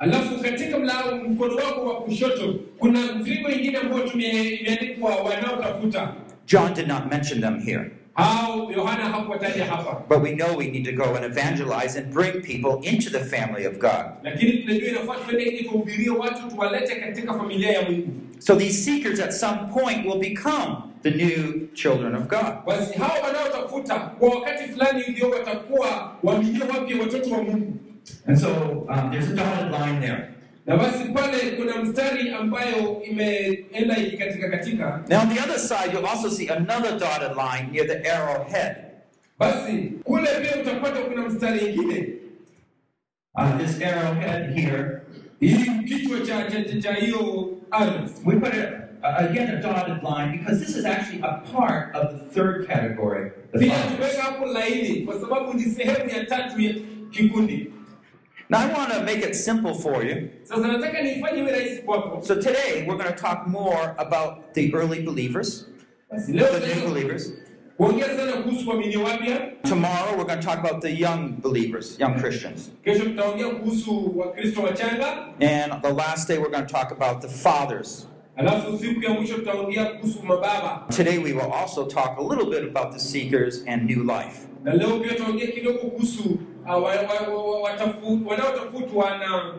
[0.00, 6.14] Alafu katika mlao mkono wako wa kushoto kuna mviringo ingine ambayo imeandikwa wanaotafuta,
[6.46, 10.84] John did not mention them here, au Yohana hakuwataja hapa, but we know we need
[10.84, 14.04] to go and evangelize and bring people into the family of God.
[14.22, 18.08] lakini tunajua inafaa tuende ili kuhubirie watu, tuwalete katika familia ya Mungu.
[18.38, 22.64] So these seekers at some point will become the new children of God.
[22.66, 27.72] Basi hao wanaotafuta kwa wakati fulani ndio watakuwa waaminio wapya, watoto wa Mungu.
[28.26, 28.48] And so
[28.88, 30.28] um, there's a dotted line there.
[30.66, 35.02] Na basi pale kuna mstari ambayo imeenda ikikatika katika.
[35.08, 38.76] Now on the other side, you'll also see another dotted line near the arrowhead.
[39.38, 42.08] Basi kule pia utapata kuna mstari ingine,
[43.34, 45.00] Uh, this arrowhead here
[45.40, 48.08] hii kichwa cha cha cha- cha hiyo arrow.
[48.24, 51.94] We put a- Uh, uh, again a dotted line because this is actually a part
[51.94, 53.92] of the third category, the Pia fathers.
[53.92, 56.74] tumeweka hapo laini kwa sababu ni sehemu ya tatu ya
[57.10, 57.72] kikundi.
[58.48, 60.28] Now I want to make it simple for you.
[60.44, 62.22] Sasa nataka niifanye iwe rahisi kwako.
[62.22, 65.66] So today we're going to talk more about the early believers,
[66.26, 67.32] the new believers.
[67.76, 69.38] kuongea sana kuhusu waamini wapya.
[69.62, 72.70] Tomorrow we're going to talk about the young believers, young Christians.
[72.84, 75.28] Kesho tutaongea kuhusu Wakristo wachanga.
[75.40, 78.06] And the last day we're going to talk about the fathers.
[78.36, 82.76] Alafu siku ya mwisho tutaongea kuhusu mababa, Today we will also talk a little bit
[82.76, 84.38] about the seekers and new life.
[84.64, 89.54] na leo pia tutaongea kidogo kuhusu wa, wa, wa, wa, watafu- wanaotafutwa na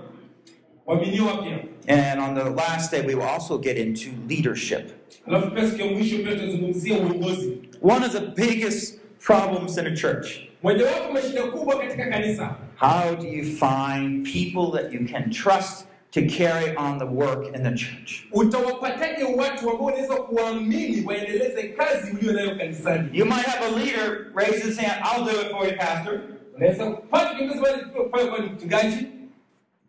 [0.86, 1.59] waaminio wapya.
[1.88, 4.91] And on the last day we will also get into leadership.
[5.27, 7.57] Alafu pia siku ya mwisho pia tutazungumzia uongozi.
[7.81, 10.27] One of the biggest problems in a church
[10.63, 16.21] Mojawapo mashida kubwa katika kanisa, How do you find people that you can trust to
[16.28, 18.23] carry on the work in the church?
[18.32, 23.10] utawapataje watu ambao unaweza kuwaamini waendeleze kazi ulio nayo kanisani?
[23.13, 26.21] You might have a leader raise his hand, I'll do it for you, Pastor.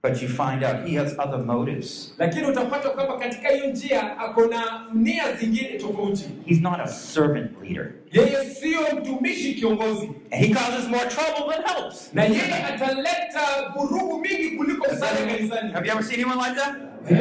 [0.05, 2.15] But you find out he has other motives.
[2.19, 6.25] lakini utapata kwamba katika hiyo njia ako na nia zingine tofauti.
[6.47, 7.93] He's not a servant leader.
[8.13, 12.11] Yeye sio mtumishi kiongozi, And he causes more trouble than helps.
[12.15, 13.41] na yeye ataleta
[13.77, 15.73] vurugu mingi kuliko msaada kanisani.
[15.73, 16.75] Have you ever seen anyone like that?
[17.11, 17.21] Yeah,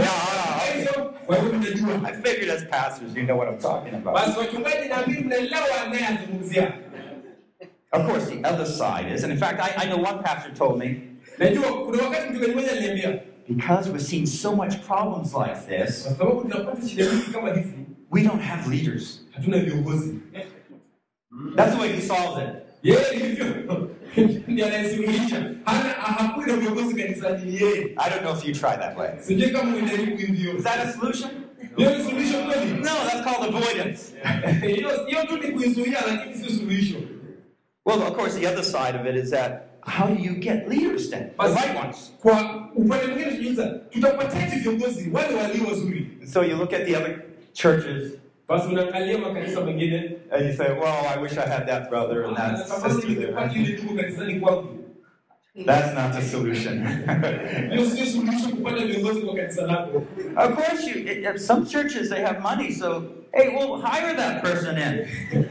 [0.57, 0.77] okay.
[0.77, 2.09] Hivyo, kwa hivyo mnajua.
[2.09, 4.13] I figured as pastors you know what I'm talking about.
[4.15, 6.73] Basi wachungaji, naamini mnaelewa anayezungumzia.
[7.91, 10.79] Of course, the other side is, and in fact, I, I know one pastor told
[10.79, 11.01] me,
[11.37, 13.19] Najua kuna wakati mchungaji mmoja aliniambia,
[13.49, 17.73] because we're seeing so much problems like this, kwa sababu tunapata shida nyingi kama hizi,
[18.11, 19.25] we don't have leaders.
[21.55, 22.63] That's the way he solves it.
[22.83, 23.45] Yeye hivyo
[24.47, 25.51] ndiye anayesuluhisha.
[25.65, 27.79] Hana hakuna na viongozi kanisani, ni yeye.
[27.97, 29.09] I don't know if you try that way.
[29.19, 30.57] Sijui kama unajaribu hivyo.
[30.57, 31.29] Is that a solution?
[31.77, 32.73] Hiyo ni suluhisho kweli?
[32.73, 34.01] No, that's called avoidance.
[34.67, 36.97] Hiyo hiyo tu ni kuizuia, lakini sio suluhisho.
[37.85, 39.51] Well, of course, the other side of it is that
[39.85, 41.29] how do you get leaders then?
[41.29, 42.11] The Basi right ones.
[42.21, 46.07] kwa upande mwingine tujiuliza, tutapataje viongozi wale walio wazuri?
[46.33, 47.15] So you look at the other
[47.53, 48.11] churches
[48.47, 52.35] Basi unaangalia makanisa mengine, and you say, well, I wish I had that brother and
[52.37, 53.51] that sister there.
[53.55, 54.79] ile ndugu kanisani kwangu.
[55.65, 56.83] That's not the solution.
[57.71, 60.03] Hiyo sio suluhisho kupata viongozi kwa kanisa lako.
[60.37, 60.95] of course, you.
[61.01, 65.07] it- it- Some churches they have money, so hey, we'll hire that person in.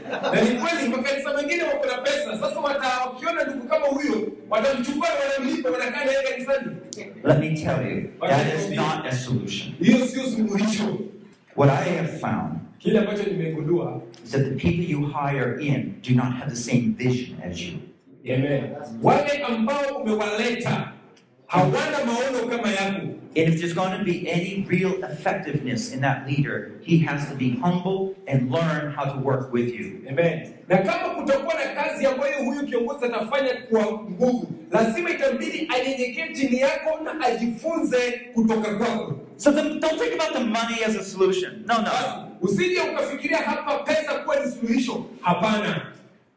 [4.53, 6.75] watamchukua wanamlipa wanakaa naye kanisani.
[7.23, 9.73] Let me tell you, that is not a solution.
[9.81, 10.99] Hiyo sio suluhisho.
[11.55, 16.15] What I have found Kile ambacho nimegundua, is that the people you hire in do
[16.15, 17.73] not have the same vision as you.
[18.29, 18.75] Amen.
[19.01, 20.91] Wale ambao umewaleta
[21.53, 22.99] hawana maono kama yako.
[23.35, 27.35] And if there's going to be any real effectiveness in that leader, he has to
[27.35, 30.05] be humble and learn how to work with you.
[30.07, 30.53] Amen.
[30.69, 36.59] Na kama kutakuwa na kazi ambayo huyu kiongozi atafanya kwa nguvu, lazima itambidi anyenyekee chini
[36.59, 39.19] yako na ajifunze kutoka kwako.
[39.37, 41.63] So the, don't think about the money as a solution.
[41.67, 41.91] No, no.
[42.41, 45.05] usije ukafikiria hapa pesa kuwa ni suluhisho.
[45.21, 45.81] Hapana.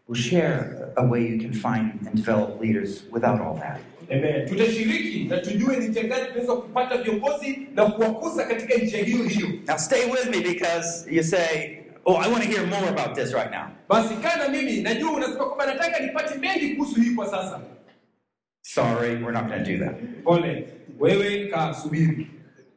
[0.09, 3.81] We'll share a way you can find and develop leaders without all that.
[4.11, 4.47] Amen.
[4.49, 9.49] Tutashiriki na tujue ni gani tunaweza kupata viongozi na kuwakuza katika njia hiyo hiyo.
[9.69, 13.33] Now stay with me because you say, oh, I want to hear more about this
[13.35, 13.67] right now.
[13.89, 14.15] Basi
[14.49, 17.61] mimi, najua unasema kwamba nataka nipate mengi kuhusu hii kwa sasa.
[18.63, 19.95] Sorry, we're not going to do that.
[20.25, 22.27] Pole, wewe subiri.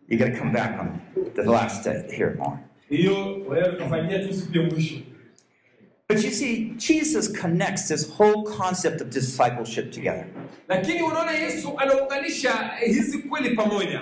[0.08, 1.00] You got to come back on
[1.36, 2.58] the last day to hear more.
[2.90, 3.70] Hiyo wewe
[4.20, 4.96] tu siku ya mwisho.
[6.10, 10.26] But you see, Jesus connects this whole concept of discipleship together.
[10.70, 14.02] Lakini unaona Yesu anaunganisha hizi kweli pamoja.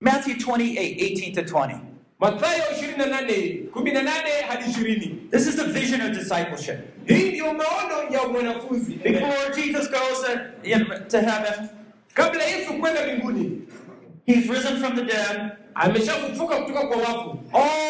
[0.00, 1.74] Matthew 28, 18 to 20.
[2.20, 5.30] Mathayo 28, 18 hadi 20.
[5.30, 6.78] This is the vision of discipleship.
[7.06, 8.94] Hii ndiyo maono ya mwanafunzi.
[8.94, 10.38] Before Jesus goes to,
[11.08, 11.68] to heaven,
[12.14, 13.60] Kabla Yesu kwenda mbinguni,
[14.26, 15.50] he's risen from the dead.
[15.74, 17.38] ameshafufuka kutoka kwa wafu.
[17.52, 17.83] All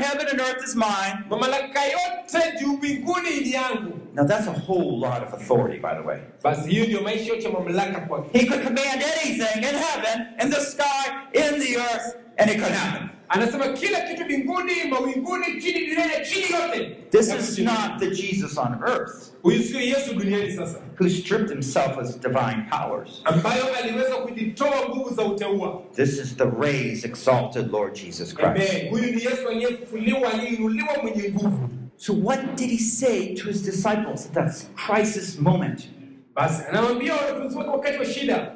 [0.00, 1.24] heaven and earth is mine.
[1.30, 3.98] Mamlaka yote juu mbinguni ni yangu.
[4.14, 6.18] Now, that's a whole lot of authority, by the way.
[6.42, 8.38] Basi hiyo ndiyo maisha yote ya mamlaka kwake.
[8.38, 12.72] He could command anything in heaven, in the sky, in the earth, and it could
[12.72, 13.08] happen.
[13.28, 16.96] Anasema kila kitu mbinguni, mawinguni, chini duniani, chini yote.
[17.10, 21.96] This is not the Jesus on earth Huyu sio Yesu duniani sasa, who stripped himself
[21.98, 23.20] of his divine powers.
[23.24, 25.82] ambayo aliweza kujitoa nguvu za uteua.
[25.96, 28.50] This is the raised, exalted Lord Jesus Christ.
[28.50, 28.90] Amen.
[28.90, 31.68] Huyu ni Yesu aliyefufuliwa, aliyeinuliwa, mwenye nguvu.
[31.96, 34.54] So, what did he say to his disciples at that
[34.86, 35.88] crisis moment?
[36.34, 38.52] Basi anawaambia wanafunzi wake wakati wa shida,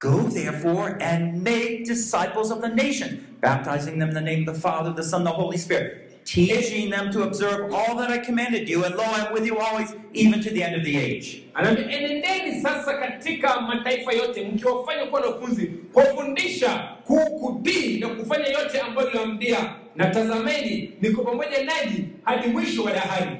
[0.00, 4.60] Go therefore and make disciples of the nation, baptizing them in the name of the
[4.60, 8.84] Father, the Son, the Holy Spirit, teaching them to observe all that I commanded you,
[8.84, 11.40] and lo, I'm with you always, even to the end of the age.
[11.56, 17.62] enendeni sasa katika mataifa yote, mkiwafanya kuwa wanafunzi, kuwafundisha ku-
[18.00, 23.36] na kufanya yote ambayo niliwaambia, na tazameni, niko pamoja nanyi hadi mwisho wa dahari.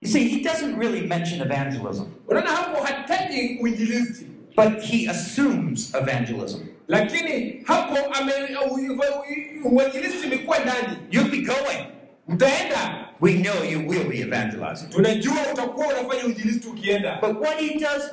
[0.00, 6.60] You see, he doesn't really mention evangelism, Unaona hapo hataji uinjilisti, but he assumes evangelism.
[6.88, 7.96] lakini hapo
[9.64, 10.96] uinjilisti imekuwa ndani.
[11.10, 11.86] You'll be going.
[12.28, 14.86] Mtaenda, We know you will be evangelizing.
[14.90, 17.18] tunajua utakuwa unafanya uinjilisti ukienda.
[17.22, 18.10] But what he does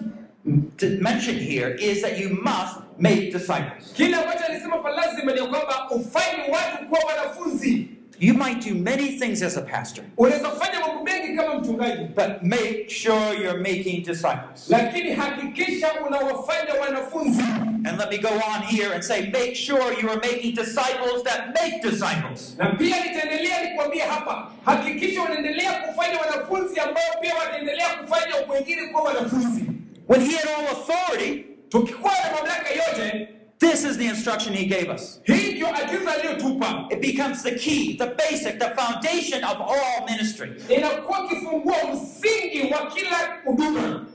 [0.77, 3.93] to mention here is that you must make disciples.
[3.93, 7.87] Kile ambacho alisema lazima ni kwamba ufanye watu kuwa wanafunzi.
[8.19, 12.43] You might do many things as a pastor, Unaweza fanya mambo mengi kama mchungaji, but
[12.43, 14.69] make sure you're making disciples.
[14.69, 17.41] lakini hakikisha unawafanya wanafunzi.
[17.85, 21.53] And let me go on here and say, make sure you are making disciples that
[21.61, 22.55] make disciples.
[22.57, 29.03] Na pia nitaendelea nikwambia hapa, hakikisha unaendelea kufanya wanafunzi ambao pia wataendelea kufanya wengine kuwa
[29.03, 29.63] wanafunzi.
[30.07, 33.27] When he had all authority, Tukikuwa na mamlaka yote,
[33.63, 35.19] this is the instruction he gave us.
[35.25, 40.49] It becomes the key, the basic, the foundation of all ministry.
[40.69, 44.05] inakuwa kifunguo msingi wa kila huduma.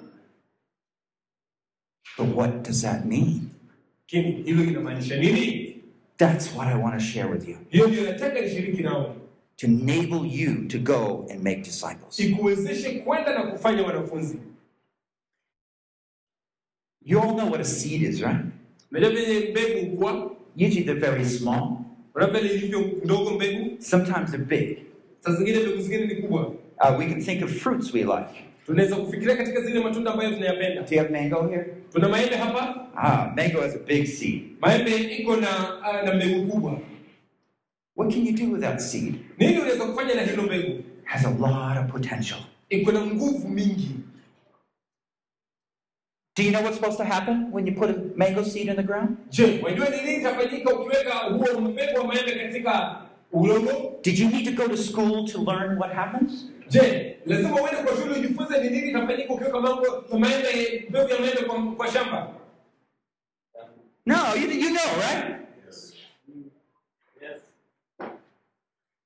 [2.19, 3.51] But what does that mean?
[4.01, 5.75] Lakini hilo linamaanisha nini?
[6.17, 7.59] That's what I want to share with you.
[7.71, 9.15] Hiyo ndio nataka nishiriki nawe,
[9.57, 12.19] To enable you to go and make disciples.
[12.21, 14.39] ikuwezeshe kwenda na kufanya wanafunzi.
[17.03, 18.45] You all know what a seed is, right?
[18.91, 21.69] Unajua vile mbegu huwa, Usually they're very small,
[22.15, 24.79] unajua vile ilivyo ndogo mbegu, sometimes they're big.
[25.21, 26.47] saa zingine mbegu zingine ni kubwa.
[26.47, 28.45] Uh, we can think of fruits we like.
[28.67, 30.83] Tunaweza kufikiria katika zile matunda ambayo tunayapenda.
[30.83, 31.67] Do you have mango here?
[31.93, 34.43] Tuna maembe hapa, Ah, mango has a big seed.
[34.61, 35.49] maembe iko na
[36.05, 36.81] na mbegu kubwa.
[37.97, 39.15] What can you do with that seed?
[39.39, 40.83] Nini unaweza kufanya na hilo mbegu?
[41.05, 42.39] has a lot of potential.
[42.69, 43.91] Iko na nguvu mingi.
[46.39, 48.83] Do you know what's supposed to happen when you put a mango seed in the
[48.85, 49.17] ground?
[49.31, 52.97] Je, wajua nini itafanyika ukiweka huo mbegu wa maembe katika
[53.33, 53.99] udongo?
[54.03, 56.45] Did you need to go to school to learn what happens?
[56.71, 61.43] Je, lazima uende kwa shule ujifunze ni nini itafanyika ukiweka mambo maembe mbegu ya maembe
[61.43, 62.29] kwa, kwa shamba?
[64.07, 65.41] No, you, you know, right?
[65.67, 65.93] Yes.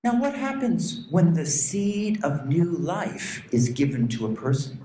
[0.04, 4.78] Now, what happens when the seed of new life is given to a person?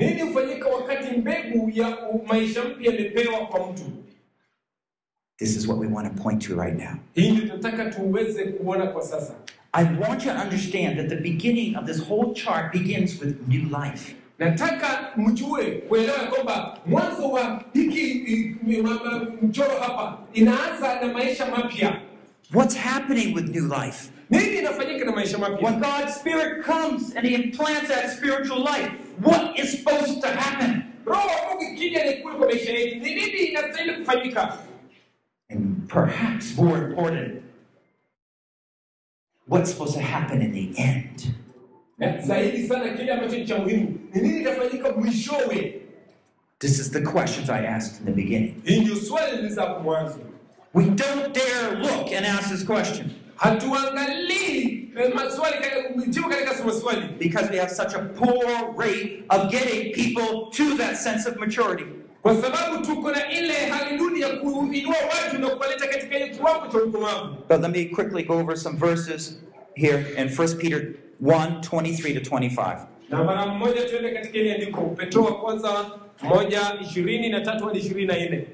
[0.00, 3.82] Nini hufanyika wakati mbegu ya maisha mpya imepewa kwa mtu?
[5.38, 6.92] This is what we want to point to right now.
[7.14, 9.34] Hii ndio tunataka tuweze kuona kwa sasa.
[9.72, 13.62] I want you to understand that the beginning of this whole chart begins with new
[13.84, 14.14] life.
[14.38, 21.46] nataka mjue kuelewa kwamba mwanzo wa hiki i- m- m- mchoro hapa inaanza na maisha
[21.46, 22.00] mapya
[22.54, 24.10] What's happening with new life?
[24.30, 28.90] nini inafanyika na maisha mapya When God's Spirit comes and He implants that spiritual life,
[29.22, 30.82] what is supposed to happen?
[31.06, 34.58] roho wa mungu ikija ni kule kwa maisha yetu ni nini inastahili kufanyika
[35.52, 37.42] And perhaps more important,
[39.48, 41.34] what's supposed to happen in the end?
[41.98, 45.76] na zaidi sana kile ambacho ni cha muhimu ni nini itafanyika mwishowe
[46.58, 48.54] This is the questions I asked in the beginning.
[48.64, 50.18] hii ndio swali liliza hapo mwanzo
[50.74, 53.10] We don't dare look and ask this question
[53.40, 55.56] hatuangalii eh, maswali
[56.08, 60.96] jibu katika maswali because we have such a poor rate of getting people to that
[60.96, 61.84] sense of maturity.
[62.22, 66.66] kwa sababu tuko na ile hali duni ya kuinua watu na kuwaleta katika ile kiwango
[66.72, 69.40] cha ukomavu But let me quickly go over some verses
[69.74, 70.82] here in 1 Peter
[71.22, 72.86] 1 23 to 25.
[73.10, 75.86] na mara mmoja tuende katika ile andiko petro wa kwanza
[76.22, 78.46] moja ishirini na tatu hadi ishirini na nne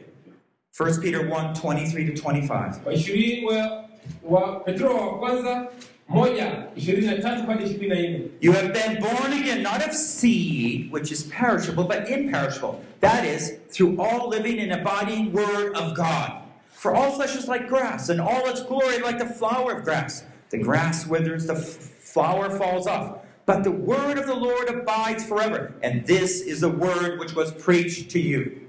[0.81, 3.86] 1 Peter 1 23 to 25.
[4.23, 5.67] Wa petro wa kwanza
[6.09, 9.93] moja ishirini na tatu hadi ishirini na nne You have been born again, not of
[9.95, 12.81] seed, which is perishable, but imperishable.
[13.01, 16.33] That is, through all living and abiding word of God.
[16.73, 20.25] For all flesh is like grass, and all its glory like the flower of grass.
[20.51, 23.19] The grass withers, the f- flower falls off.
[23.47, 25.73] But the word of the Lord abides forever.
[25.83, 28.61] And this is the word which was preached to you.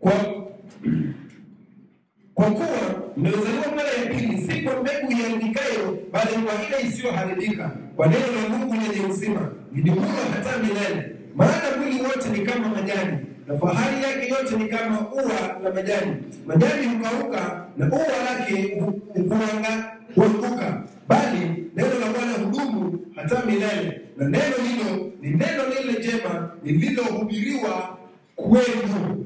[0.00, 0.48] kwa
[2.34, 2.68] kwa kuwa
[3.16, 7.70] mmezaliwa mara ya pili si kwa mbegu iharibikayo bali kwa ile isiyoharibika.
[7.96, 11.16] Kwa neno la mungu lenye uzima lidumulo hata milele.
[11.36, 16.16] Maana mwili wote ni kama majani na fahari yake yote ni kama ua la majani.
[16.46, 19.00] Majani hukauka na ua lake hu-
[20.14, 20.82] huanguka.
[21.08, 24.00] Bali neno la bwana hudumu hata milele.
[24.16, 27.98] Na neno hilo ni neno lile jema lililohubiriwa
[28.36, 29.24] kwenu?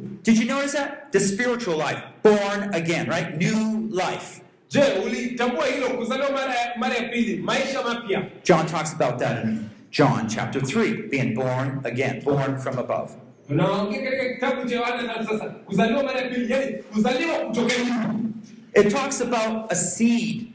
[1.13, 3.37] The spiritual life, born again, right?
[3.37, 4.41] New life.
[4.69, 6.31] Je, ulitambua hilo kuzaliwa
[6.79, 8.23] mara ya, pili, maisha mapya?
[8.45, 13.11] John talks about that in John chapter 3, being born again, born from above.
[13.49, 18.27] Tunaongea katika kitabu cha Yohana na sasa kuzaliwa mara ya pili, yani kuzaliwa kutoka juu.
[18.75, 20.47] It talks about a seed.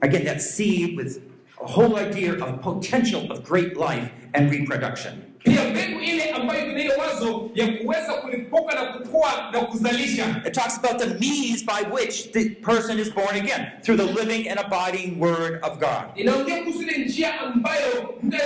[0.00, 1.18] Again, that seed with
[1.62, 5.12] a whole idea of potential of great life and reproduction.
[5.42, 10.42] Pia mbegu ile ambayo ina ile wazo ya kuweza kulipuka na kukua na kuzalisha.
[10.46, 14.48] It talks about the means by which the person is born again, through the living
[14.48, 16.04] and abiding word of God.
[16.16, 18.36] Inaongea kuhusu ile njia ambayo mtu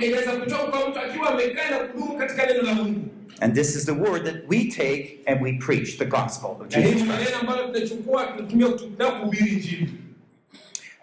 [0.00, 3.00] inaweza kutoka kwa mtu akiwa amekaa na kudumu katika neno la Mungu.
[3.40, 6.90] And this is the word that we take and we preach the gospel of Jesus
[6.92, 7.06] Christ.
[7.06, 9.88] maneno ambayo tunachukua tunatumia kutumia kuhubiri injili.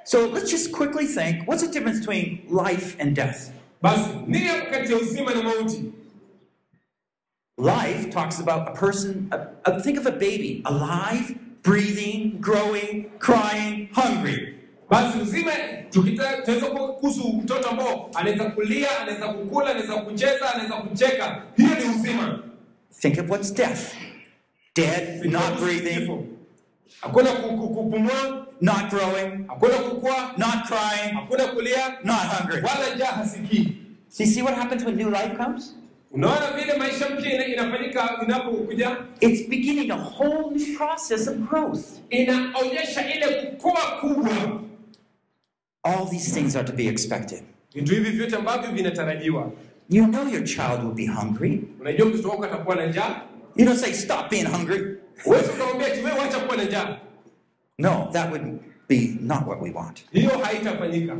[0.04, 3.52] So let's just quickly think what's the difference between life and death?
[3.82, 5.84] Basi nini hapo kati ya uzima na mauti?
[7.58, 9.38] Life talks about a person, a,
[9.72, 14.56] a- think of a baby, alive, breathing, growing, crying, hungry.
[14.90, 15.52] Basi uzima
[15.92, 21.44] tunaweza kuhusu mtoto ambao anaweza kulia, anaweza kukula, anaweza kucheza, anaweza kucheka.
[21.58, 22.40] Hiyo ni uzima.
[23.00, 23.94] Think of what's death.
[24.76, 26.26] Dead, not breathing,
[27.02, 32.62] Hakuna ku- ku- kupumua, not growing, hakuna kukua, not crying, hakuna kulia, not hungry.
[32.62, 33.78] wala njaa hasikii.
[34.10, 35.76] So you see what happens when new life comes?
[36.12, 41.86] Unaona vile maisha mpya inafanyika inapokuja, It's beginning a whole new process of growth.
[42.10, 44.62] inaonyesha ile kukua kubwa.
[45.84, 47.44] All these things are to be expected.
[47.74, 49.52] Vitu hivi vyote ambavyo vinatarajiwa.
[49.90, 51.64] You know your child will be hungry.
[51.82, 53.22] Unajua mtoto wako atakuwa na njaa,
[53.56, 54.98] You don't say, stop being hungry.
[55.24, 56.98] huwezi ukamwambia wewe acha kuwa na njaa.
[57.80, 60.04] No, that would be not what we want.
[60.12, 61.14] Hiyo haitafanyika.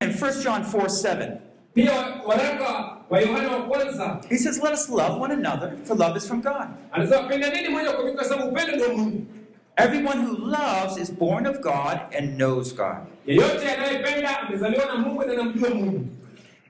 [0.00, 1.40] In 1 John 4 7,
[1.74, 1.92] Pia
[2.26, 6.26] waraka wa Yohana wa kwanza he says, Let us love one another, for love is
[6.28, 6.68] from God.
[6.92, 9.26] anasema penda moja kwa moja, kwa sababu upendo ndio Mungu.
[9.76, 13.06] Everyone who loves is born of God and knows God.
[13.26, 16.06] Yeyote anayependa amezaliwa na Mungu na anamjua Mungu.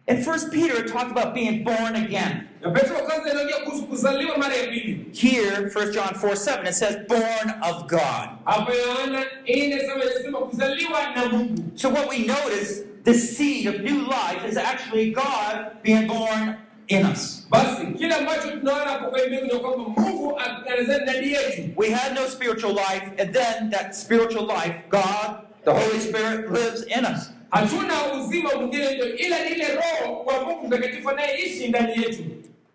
[0.07, 2.49] In 1 Peter, it talked about being born again.
[2.63, 5.07] Na Petro kwanza inaongea kuhusu kuzaliwa mara ya pili.
[5.13, 8.29] Here, 1 John 4 7, it says, born of God.
[8.45, 11.63] Hapa Yohana ine sema inasema kuzaliwa na Mungu.
[11.75, 16.57] So what we notice, the seed of new life is actually God being born
[16.89, 17.47] in us.
[17.51, 21.63] Basi kile ambacho tunaona hapo kwa mbegu ni kwamba Mungu anazaa ndani yetu.
[21.77, 26.83] We had no spiritual life, and then that spiritual life, God, the Holy Spirit, lives
[26.99, 27.31] in us.
[27.55, 28.85] Hatuna uzima mwingine
[29.17, 32.23] ila ile roho wa Mungu mtakatifu anayeishi ndani yetu.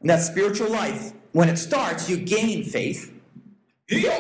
[0.02, 3.12] And that spiritual life, when it starts, you gain faith.
[3.88, 4.12] Hiyo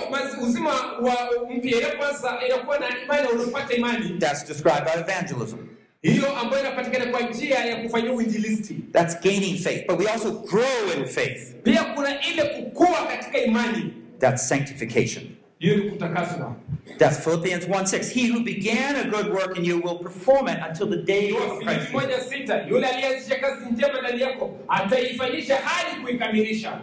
[0.44, 0.70] uzima
[1.02, 1.16] wa
[1.58, 4.18] mpya inapoanza inakuwa na imani unapata imani.
[4.20, 5.58] That's described by evangelism.
[6.02, 8.76] hiyo ambayo inapatikana kwa njia ya kufanyia uinjilisti.
[8.92, 9.88] That's gaining faith.
[9.88, 11.56] But we also grow in faith.
[11.64, 15.24] Pia kuna ile kukua katika imani, That's sanctification.
[15.60, 16.56] Kutakaswa.
[16.98, 18.10] That's Philippians 1 6.
[18.10, 21.60] He who began a good work in you will perform it until the day of
[21.62, 21.92] Christ.
[21.92, 26.80] Moja sita, yule aliyeanzisha kazi njema ndani yako ataifanyisha hadi kuikamilisha.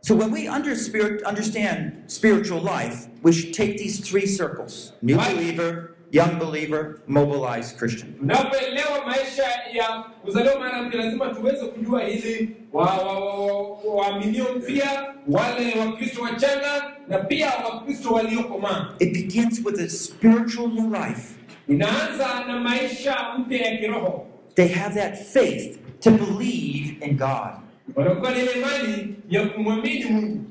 [0.00, 5.16] So when we under spirit, understand spiritual life, we should take these three circles new
[5.16, 8.14] believer, young believer, mobilized Christian.
[8.18, 9.42] Tunapoelewa maisha
[9.72, 15.74] ya kuzaliwa mara mpya, lazima tuweze kujua hili waaminio wa, wa, wa, waaminio mpya, wale
[15.80, 18.94] Wakristo wachanga na pia Wakristo waliokomaa.
[18.98, 21.34] It begins with a spiritual new life.
[21.68, 27.50] Inaanza na maisha mpya ya kiroho, They have that faith to believe in God.
[27.96, 30.44] wanakuwa na imani ya kumwamini Mungu.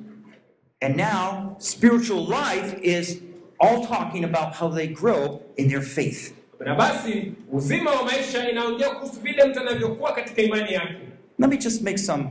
[0.82, 3.22] And now, spiritual life is
[3.64, 6.34] all talking about how they grow in their faith.
[6.59, 10.97] Na basi uzima wa maisha inaongea kuhusu vile mtu anavyokuwa katika imani yake.
[11.39, 12.24] Let me just make some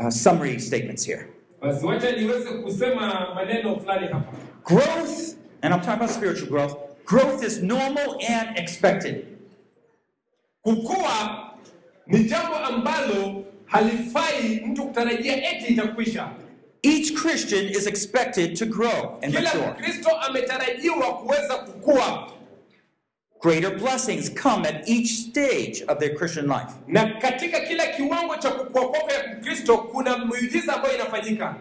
[0.00, 1.26] uh, summary statements here.
[1.60, 4.32] Basi wacha niweze kusema maneno fulani hapa.
[4.64, 6.74] Growth, and I'm talking about spiritual growth,
[7.06, 9.26] growth is normal and expected.
[10.62, 11.46] Kukua
[12.06, 16.28] ni jambo ambalo halifai mtu kutarajia eti itakwisha.
[16.86, 19.66] Each Christian is expected to grow and Kila mature.
[19.70, 22.32] Mkristo ametarajiwa kuweza kukua,
[23.42, 26.72] Greater blessings come at each stage of their Christian life.
[26.86, 31.54] na katika kila kiwango cha kukua kwako ya Mkristo kuna miujiza ambayo inafanyika,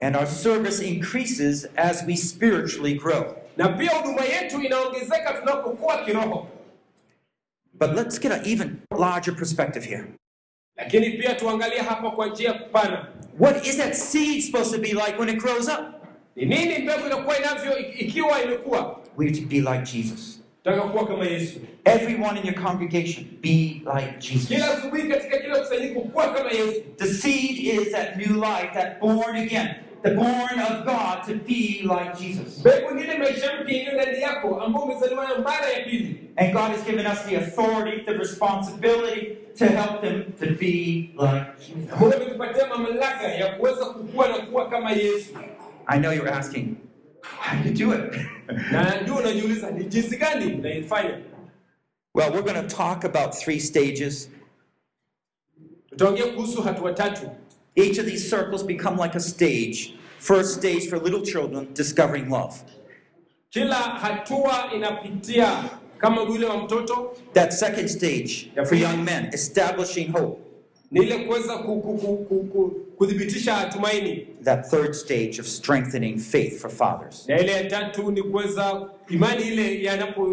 [0.00, 3.36] And our service increases as we spiritually grow.
[3.56, 6.48] na pia huduma yetu inaongezeka tunapokuwa kiroho.
[7.72, 10.04] But let's get an even larger perspective here.
[10.76, 13.06] Lakini pia tuangalie hapa kwa njia pana,
[13.38, 15.94] What is that seed supposed to be like when it grows up?
[16.36, 19.00] ni nini mbegu inakuwa inavyo ikiwa imekuwa.
[19.16, 20.40] We're to be like Jesus.
[20.64, 21.58] Taka kuwa kama Yesu.
[21.84, 24.48] Everyone in your congregation, be like Jesus.
[24.48, 26.80] Kila asubuhi katika kila kusanyiko kuwa kama Yesu.
[26.96, 31.82] The seed is that new life, that born again, the born of God to be
[31.82, 32.58] like Jesus.
[32.58, 36.20] Mbegu ingine maisha mpya iliyo ndani yako ambao umezaliwa na mara ya pili.
[36.36, 41.58] And God has given us the authority, the responsibility to help them to be like
[41.58, 42.00] Jesus.
[42.00, 45.30] Mungu ametupatia mamlaka ya kuweza kukua na kuwa kama Yesu.
[45.86, 46.76] I know you're asking,
[47.22, 48.14] how do you do it?
[48.72, 51.18] Na ndio unajiuliza ni jinsi gani unaifanya.
[52.14, 54.30] well, we're going to talk about three stages.
[55.90, 57.30] Tutaongea kuhusu hatua tatu.
[57.76, 59.94] Each of these circles become like a stage.
[60.18, 62.54] First stage for little children, discovering love.
[63.50, 65.64] Kila hatua inapitia
[65.98, 70.38] kama wa mtoto That second stage for young men, establishing hope.
[70.90, 76.18] ni ile kuweza ku, ku, ku, ku, ku, kuthibitisha tumaini, That third stage of strengthening
[76.18, 77.24] faith for fathers.
[77.28, 79.74] na ile ya tatu ni kuweza imani ile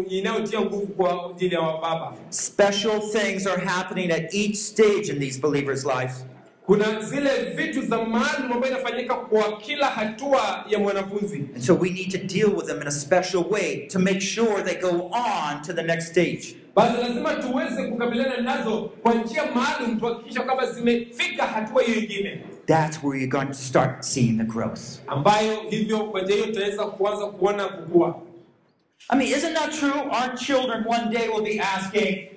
[0.08, 2.14] inayotia nguvu kwa ajili ya baba.
[2.30, 6.24] Special things are happening at each stage in these believers' lives.
[6.66, 11.36] Kuna zile vitu za maalum ambayo inafanyika kwa kila hatua ya mwanafunzi.
[11.54, 14.62] And so we need to deal with them in a special way to make sure
[14.62, 16.56] they go on to the next stage.
[16.74, 22.36] Basi lazima tuweze kukabiliana nazo kwa njia maalum, tuhakikisha kwamba zimefika hatua hiyo
[22.66, 24.80] That's where you're going to start seeing the growth.
[25.06, 28.22] ambayo hivyo kwa njia hiyo tutaweza kuanza kuona kukua.
[29.08, 30.00] I mean, isn't that true?
[30.10, 32.28] Our children one day will be asking,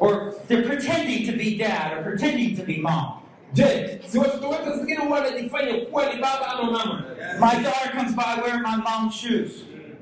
[0.00, 3.17] or they're pretending to be dad or pretending to be mom.
[3.52, 7.04] Je, si watoto wetu zingine huwa wanajifanya kuwa ni baba ama mama?
[7.40, 9.50] My daughter comes by wearing my mom's shoes,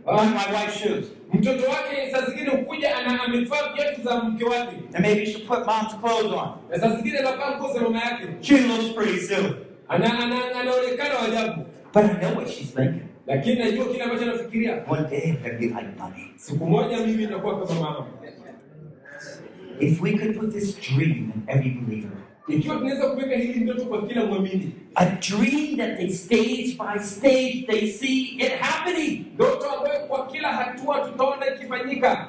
[0.05, 1.05] or my wife's shoes.
[1.33, 5.67] Mtoto wake saa zingine hukuja ana amevaa viatu za mke wake, And maybe she'll put
[5.67, 6.49] mom's clothes on.
[6.71, 9.55] na saa zingine anavaa nguo za mama yake, She looks pretty silly.
[9.89, 13.03] ana, ana, anaonekana ajabu, But I know what she's thinking.
[13.27, 14.83] lakini najua kile ambacho anafikiria.
[14.89, 16.33] One day I'm be like mommy.
[16.37, 18.07] Siku moja mimi nitakuwa kama mama.
[19.81, 22.11] If we could put this dream in every believer,
[22.49, 27.65] Ikiwa tunaweza kuweka hili ndoto kwa kila mwamini, a dream that they stage by stage
[27.69, 29.25] they see it happening.
[29.35, 32.29] ndoto ambayo kwa kila hatua tutaona ikifanyika,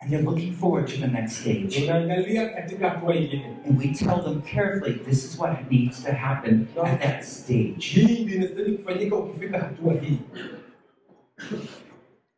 [0.00, 1.80] And they're looking forward to the next stage.
[1.80, 3.56] tunaangalia katika hatua ingine.
[3.68, 7.76] And we tell them carefully, this is what needs to happen at that stage.
[7.80, 10.18] Hii ndio inastahili kufanyika ukifika hatua hii.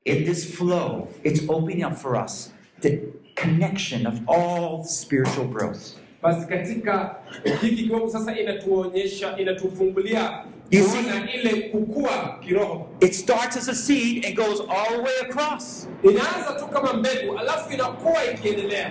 [0.05, 2.99] In this flow, it's opening up for us the
[3.35, 5.97] connection of all spiritual growth.
[6.23, 7.17] Basi katika
[7.61, 12.89] hiki kiwango sasa inatuonyesha, inatufungulia You see- ile kukua kiroho.
[13.01, 15.89] It starts as a seed and goes all the way across.
[16.03, 18.91] Inaanza tu kama mbegu, alafu inakuwa ikiendelea.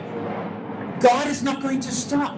[1.01, 2.31] God is not going to stop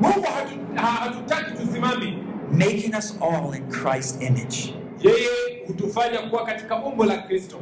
[0.00, 0.26] Mungu
[0.74, 2.18] hatutaki tusimame,
[2.52, 4.74] making us all in Christ's image.
[5.02, 7.56] yeye hutufanya kuwa katika umbo la Kristo.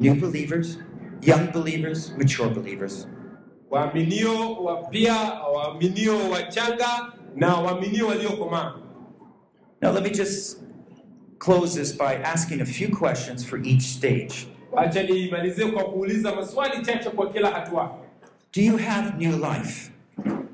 [0.00, 0.78] New believers,
[1.22, 3.08] young believers, mature believers.
[3.70, 5.14] Waaminio wa pia
[5.54, 8.74] waaminio wachanga na waaminio waliokomaa.
[9.82, 10.58] Now, let me just
[11.38, 14.46] close this by asking a few questions for each stage.
[14.76, 17.98] Acha nimalizie kwa kuuliza maswali chache kwa kila hatua.
[18.52, 19.90] Do you have new life?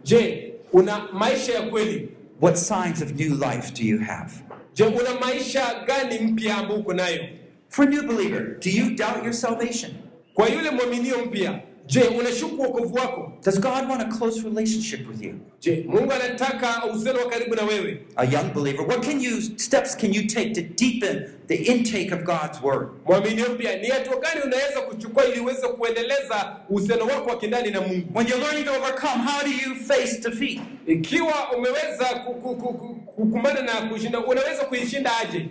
[0.04, 2.08] Je, una maisha ya kweli?
[2.40, 4.32] What signs of new life do you have?
[4.74, 7.24] Je, una maisha gani mpya ambayo uko nayo?
[7.68, 9.92] For a new believer, do you doubt your salvation?
[10.34, 13.32] Kwa yule mwaminio mpya, je, unashuku wokovu wako?
[13.44, 15.34] Does God want a close relationship with you?
[15.60, 18.02] Je, Mungu anataka uhusiano wa karibu na wewe?
[18.16, 22.24] A young believer, what can you steps can you take to deepen the intake of
[22.24, 22.88] God's word?
[23.04, 27.80] Mwaminio mpya, ni hatua gani unaweza kuchukua ili uweze kuendeleza uhusiano wako wa kindani na
[27.80, 28.06] Mungu?
[28.18, 30.60] When you're learning to overcome, how do you face defeat?
[30.86, 35.48] Ikiwa umeweza ku- ku- ku- ku- kukumbana na kushinda, unaweza kuishinda aje?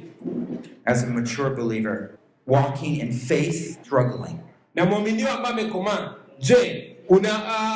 [0.85, 2.09] As a mature believer,
[2.47, 4.35] walking in faith, struggling.
[4.75, 4.85] Na
[5.27, 7.29] ambaye amekomaa, je, una,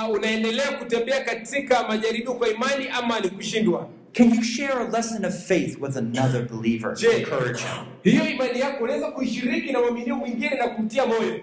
[0.07, 3.89] uh, unaendelea kutembea katika majaribio kwa imani ama ni kushindwa?
[4.13, 7.86] Can you share a lesson of faith with another believer to Je, encourage him?
[8.13, 11.39] hiyo imani yako unaweza kuishiriki na mwaminio mwingine na kumtia moyo?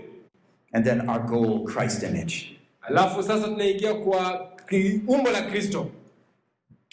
[0.73, 2.57] And then our goal, Christ image.
[2.83, 5.91] Alafu sasa tunaingia kwa ki- umbo la Kristo.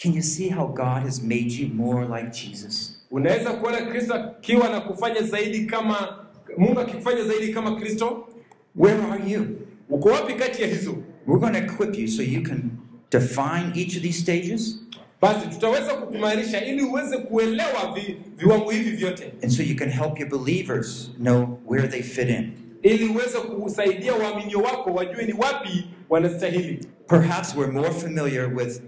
[0.02, 3.06] Can you see how God has made you more like Jesus?
[3.10, 6.26] Unaweza kuona Kristo akiwa na kufanya zaidi kama
[6.58, 6.80] Mungu
[7.26, 8.28] zaidi kama Kristo.
[8.76, 9.46] Where are you?
[9.90, 10.96] Uko wapi kati ya hizo?
[11.26, 12.70] We're going to equip you so you can
[13.10, 14.76] define each of these stages
[15.22, 20.18] Basi tutaweza kukumarisha ili uweze kuelewa vi, viwango hivi vyote, and so you can help
[20.20, 22.52] your believers know where they fit in.
[22.82, 26.86] ili uweze kusaidia waamini wako wajue ni wapi wanastahili.
[27.06, 28.80] Perhaps we're more familiar with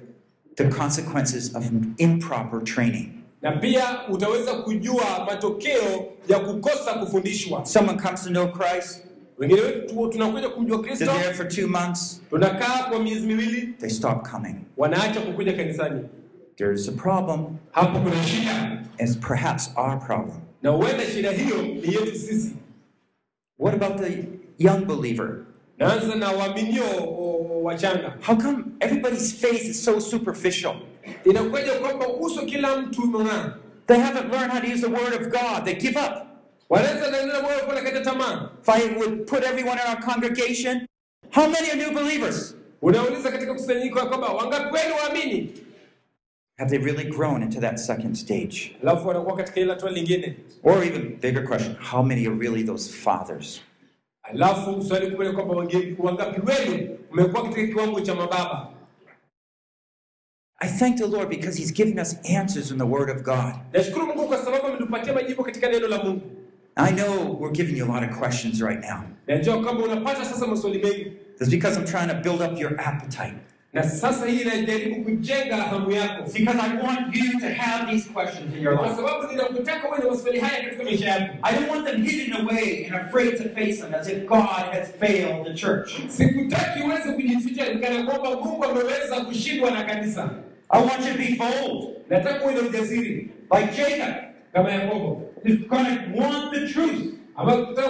[0.55, 1.65] the consequences of
[1.99, 3.09] improper training.
[3.43, 7.67] Na pia utaweza kujua matokeo ya kukosa kufundishwa.
[7.67, 9.03] Someone comes to know Christ,
[9.39, 13.91] Wengine wetu tunakuja kumjua they're Kristo, there for two months, tunakaa kwa miezi miwili, they
[13.91, 14.55] stop coming.
[14.77, 16.01] wanaacha kukuja kanisani.
[16.57, 20.37] There's a problem, Hapo kuna shida, it's perhaps our problem.
[20.63, 22.53] na huenda shida hiyo ni yetu sisi.
[23.59, 24.25] What about the
[24.59, 25.37] young believer?
[25.79, 26.85] Naanza na waaminio
[27.63, 28.17] wachanga.
[28.27, 30.75] How come everybody's faith is so superficial?
[31.25, 33.55] Inakuja kwamba uso kila mtu umeong'aa,
[33.87, 35.65] They haven't learned how to use the word of God.
[35.65, 36.27] They give up.
[36.73, 38.51] Wanaweza na neno moyo kwa kata tamaa.
[38.63, 40.87] If I would put everyone in our congregation,
[41.31, 42.55] how many are new believers?
[42.83, 45.55] Unauliza katika kusanyiko kwamba wangapi wenu waamini,
[46.59, 48.77] Have they really grown into that second stage?
[48.83, 50.37] alafu wanakuwa katika ile hatua lingine.
[50.63, 53.61] Or even bigger question, how many are really those fathers?
[54.23, 55.55] Alafu swali kubwa ni kwamba
[55.99, 58.69] wangapi wenu mmekuwa katika kiwango cha mababa.
[60.61, 63.55] I thank the Lord because He's given us answers in the Word of God.
[63.73, 66.32] Nashukuru Mungu kwa sababu ametupatia majibu katika neno la Mungu.
[66.77, 69.05] I know we're giving you a lot of questions right now.
[69.29, 73.35] Najua kwamba unapata sasa maswali mengi, That's because I'm trying to build up your appetite.
[73.73, 78.55] na sasa hii inajaribu kujenga hamu yako, because I want you to have these questions
[78.57, 78.97] in your kwa life.
[78.97, 81.35] sababu ninakutaka uwe na maswali haya katika maisha yako.
[81.43, 84.89] I don't want them hidden away and afraid to face them as if God has
[85.01, 85.91] failed the church.
[86.09, 90.31] Sikutaki uweze kujificha kana kwamba Mungu ameweza kushindwa na kanisa.
[90.71, 94.15] I want you to be bold, Nataka uwe na ujasiri like Jacob,
[94.53, 97.15] kama Yakobo, who's going to want the truth,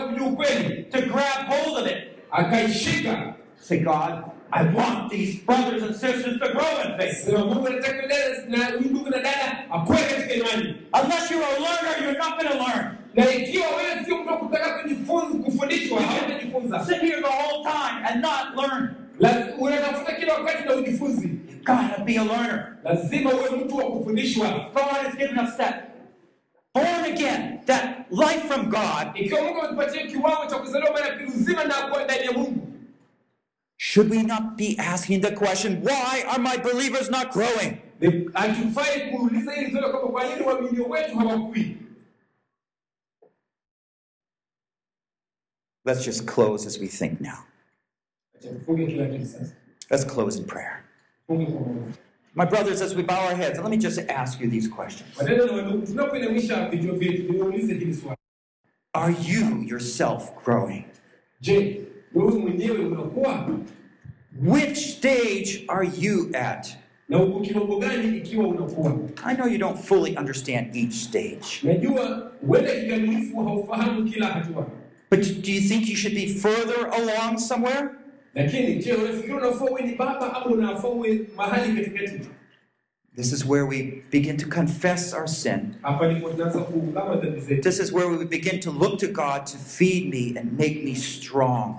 [0.09, 1.99] kujua ukweli to grab hold of it.
[2.31, 3.35] akaishika.
[3.57, 7.25] Say, God, I want these brothers and sisters to grow in faith.
[7.25, 11.61] Sema Mungu anataka dada na huyu ndugu na dada akue katika imani, Unless you're a
[11.61, 12.97] learner, you're not going to learn.
[13.15, 14.85] na ikiwa wewe sio mtu kutaka
[15.45, 16.85] kufundishwa, hautajifunza.
[16.87, 18.95] Sit here the whole time and not learn.
[19.59, 21.29] Unatafuta kila wakati na ujifunzi.
[21.29, 22.77] You've got to be a learner.
[22.85, 24.47] Lazima uwe mtu wa kufundishwa.
[24.75, 25.75] God has given us that
[26.75, 29.15] born again, that life from God.
[29.17, 32.69] Ikiwa Mungu ametupatia kiwango cha kuzaliwa mara ya pili uzima na kuwa ndani ya Mungu,
[33.77, 37.77] Should we not be asking the question, why are my believers not growing?
[38.35, 41.77] hatufai kuuliza hili swali kwamba kwa nini waaminio wetu hawakui.
[45.85, 47.39] Let's just close as we think now.
[48.37, 49.55] Acha tufunge kila kitu sasa.
[49.91, 50.85] Let's close in prayer.
[51.27, 51.93] Tufunge kwa Mungu.
[52.35, 55.15] My brothers, as we bow our heads, let me just ask you these questions.
[55.19, 58.17] Wadada na wandugu, tunapoinamisha vichwa vyetu, niwaulize hili swali.
[58.95, 60.85] Are you yourself growing?
[61.41, 61.81] Je,
[62.15, 63.49] wewe mwenyewe unakuwa
[64.43, 66.69] Which stage are you at?
[67.09, 68.99] na uko kiwango gani ikiwa unakuwa?
[69.25, 74.67] I know you don't fully understand each stage, Najua huenda kikamilifu haufahamu kila hatua,
[75.11, 77.89] but do you think you should be further along somewhere?
[78.35, 82.21] Lakini je, unafikiri unafaa uwe ni baba au unafaa uwe mahali katikati?
[83.17, 85.75] This is where we begin to confess our sin.
[85.83, 87.63] Hapa ndipo tunaanza kuungama dhambi zetu.
[87.63, 90.95] This is where we begin to look to God to feed me and make me
[90.95, 91.75] strong.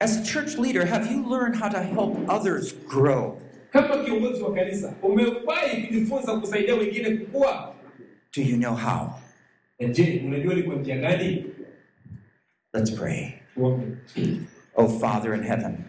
[0.00, 3.36] As a church leader, have you learned how to help others grow?
[3.72, 7.74] Kama kiongozi wa kanisa, umewahi kujifunza kusaidia wengine kukua?
[8.36, 9.19] Do you know how?
[9.80, 11.44] Na je, unajua ni kwa njia gani?
[12.74, 13.32] Let's pray.
[14.76, 15.84] Oh, Father in heaven,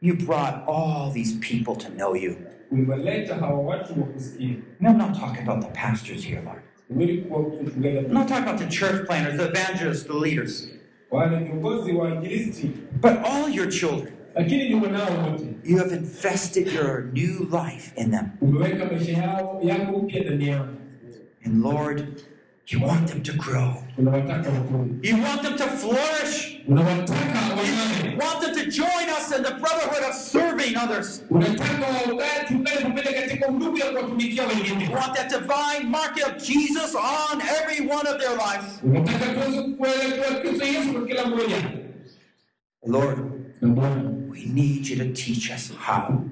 [0.00, 2.36] you brought all these people to know you.
[2.70, 4.48] uliwaleta hawa watu wa kusikia.
[4.80, 6.62] And I'm not talking about the pastors here, Lord.
[6.90, 10.68] Umeli kuwa mchungaji I'm not talking about the church planners, the evangelists, the leaders,
[11.10, 12.70] wale viongozi wa injilisti,
[13.00, 14.12] but all your children.
[14.34, 15.44] lakini ni wanao wote.
[15.64, 18.26] You have invested your new life in them.
[18.40, 20.68] Umeweka maisha yao yako mpya ndani yao,
[21.44, 22.04] And Lord,
[22.68, 23.82] you want them to grow.
[23.96, 24.26] You want
[25.42, 26.58] them to flourish.
[26.66, 31.22] You want them to join us in the brotherhood of serving others.
[31.30, 31.58] You want
[35.14, 38.80] that divine mark of Jesus on every one of their lives.
[42.84, 43.54] Lord,
[44.28, 46.24] we need you to teach us how.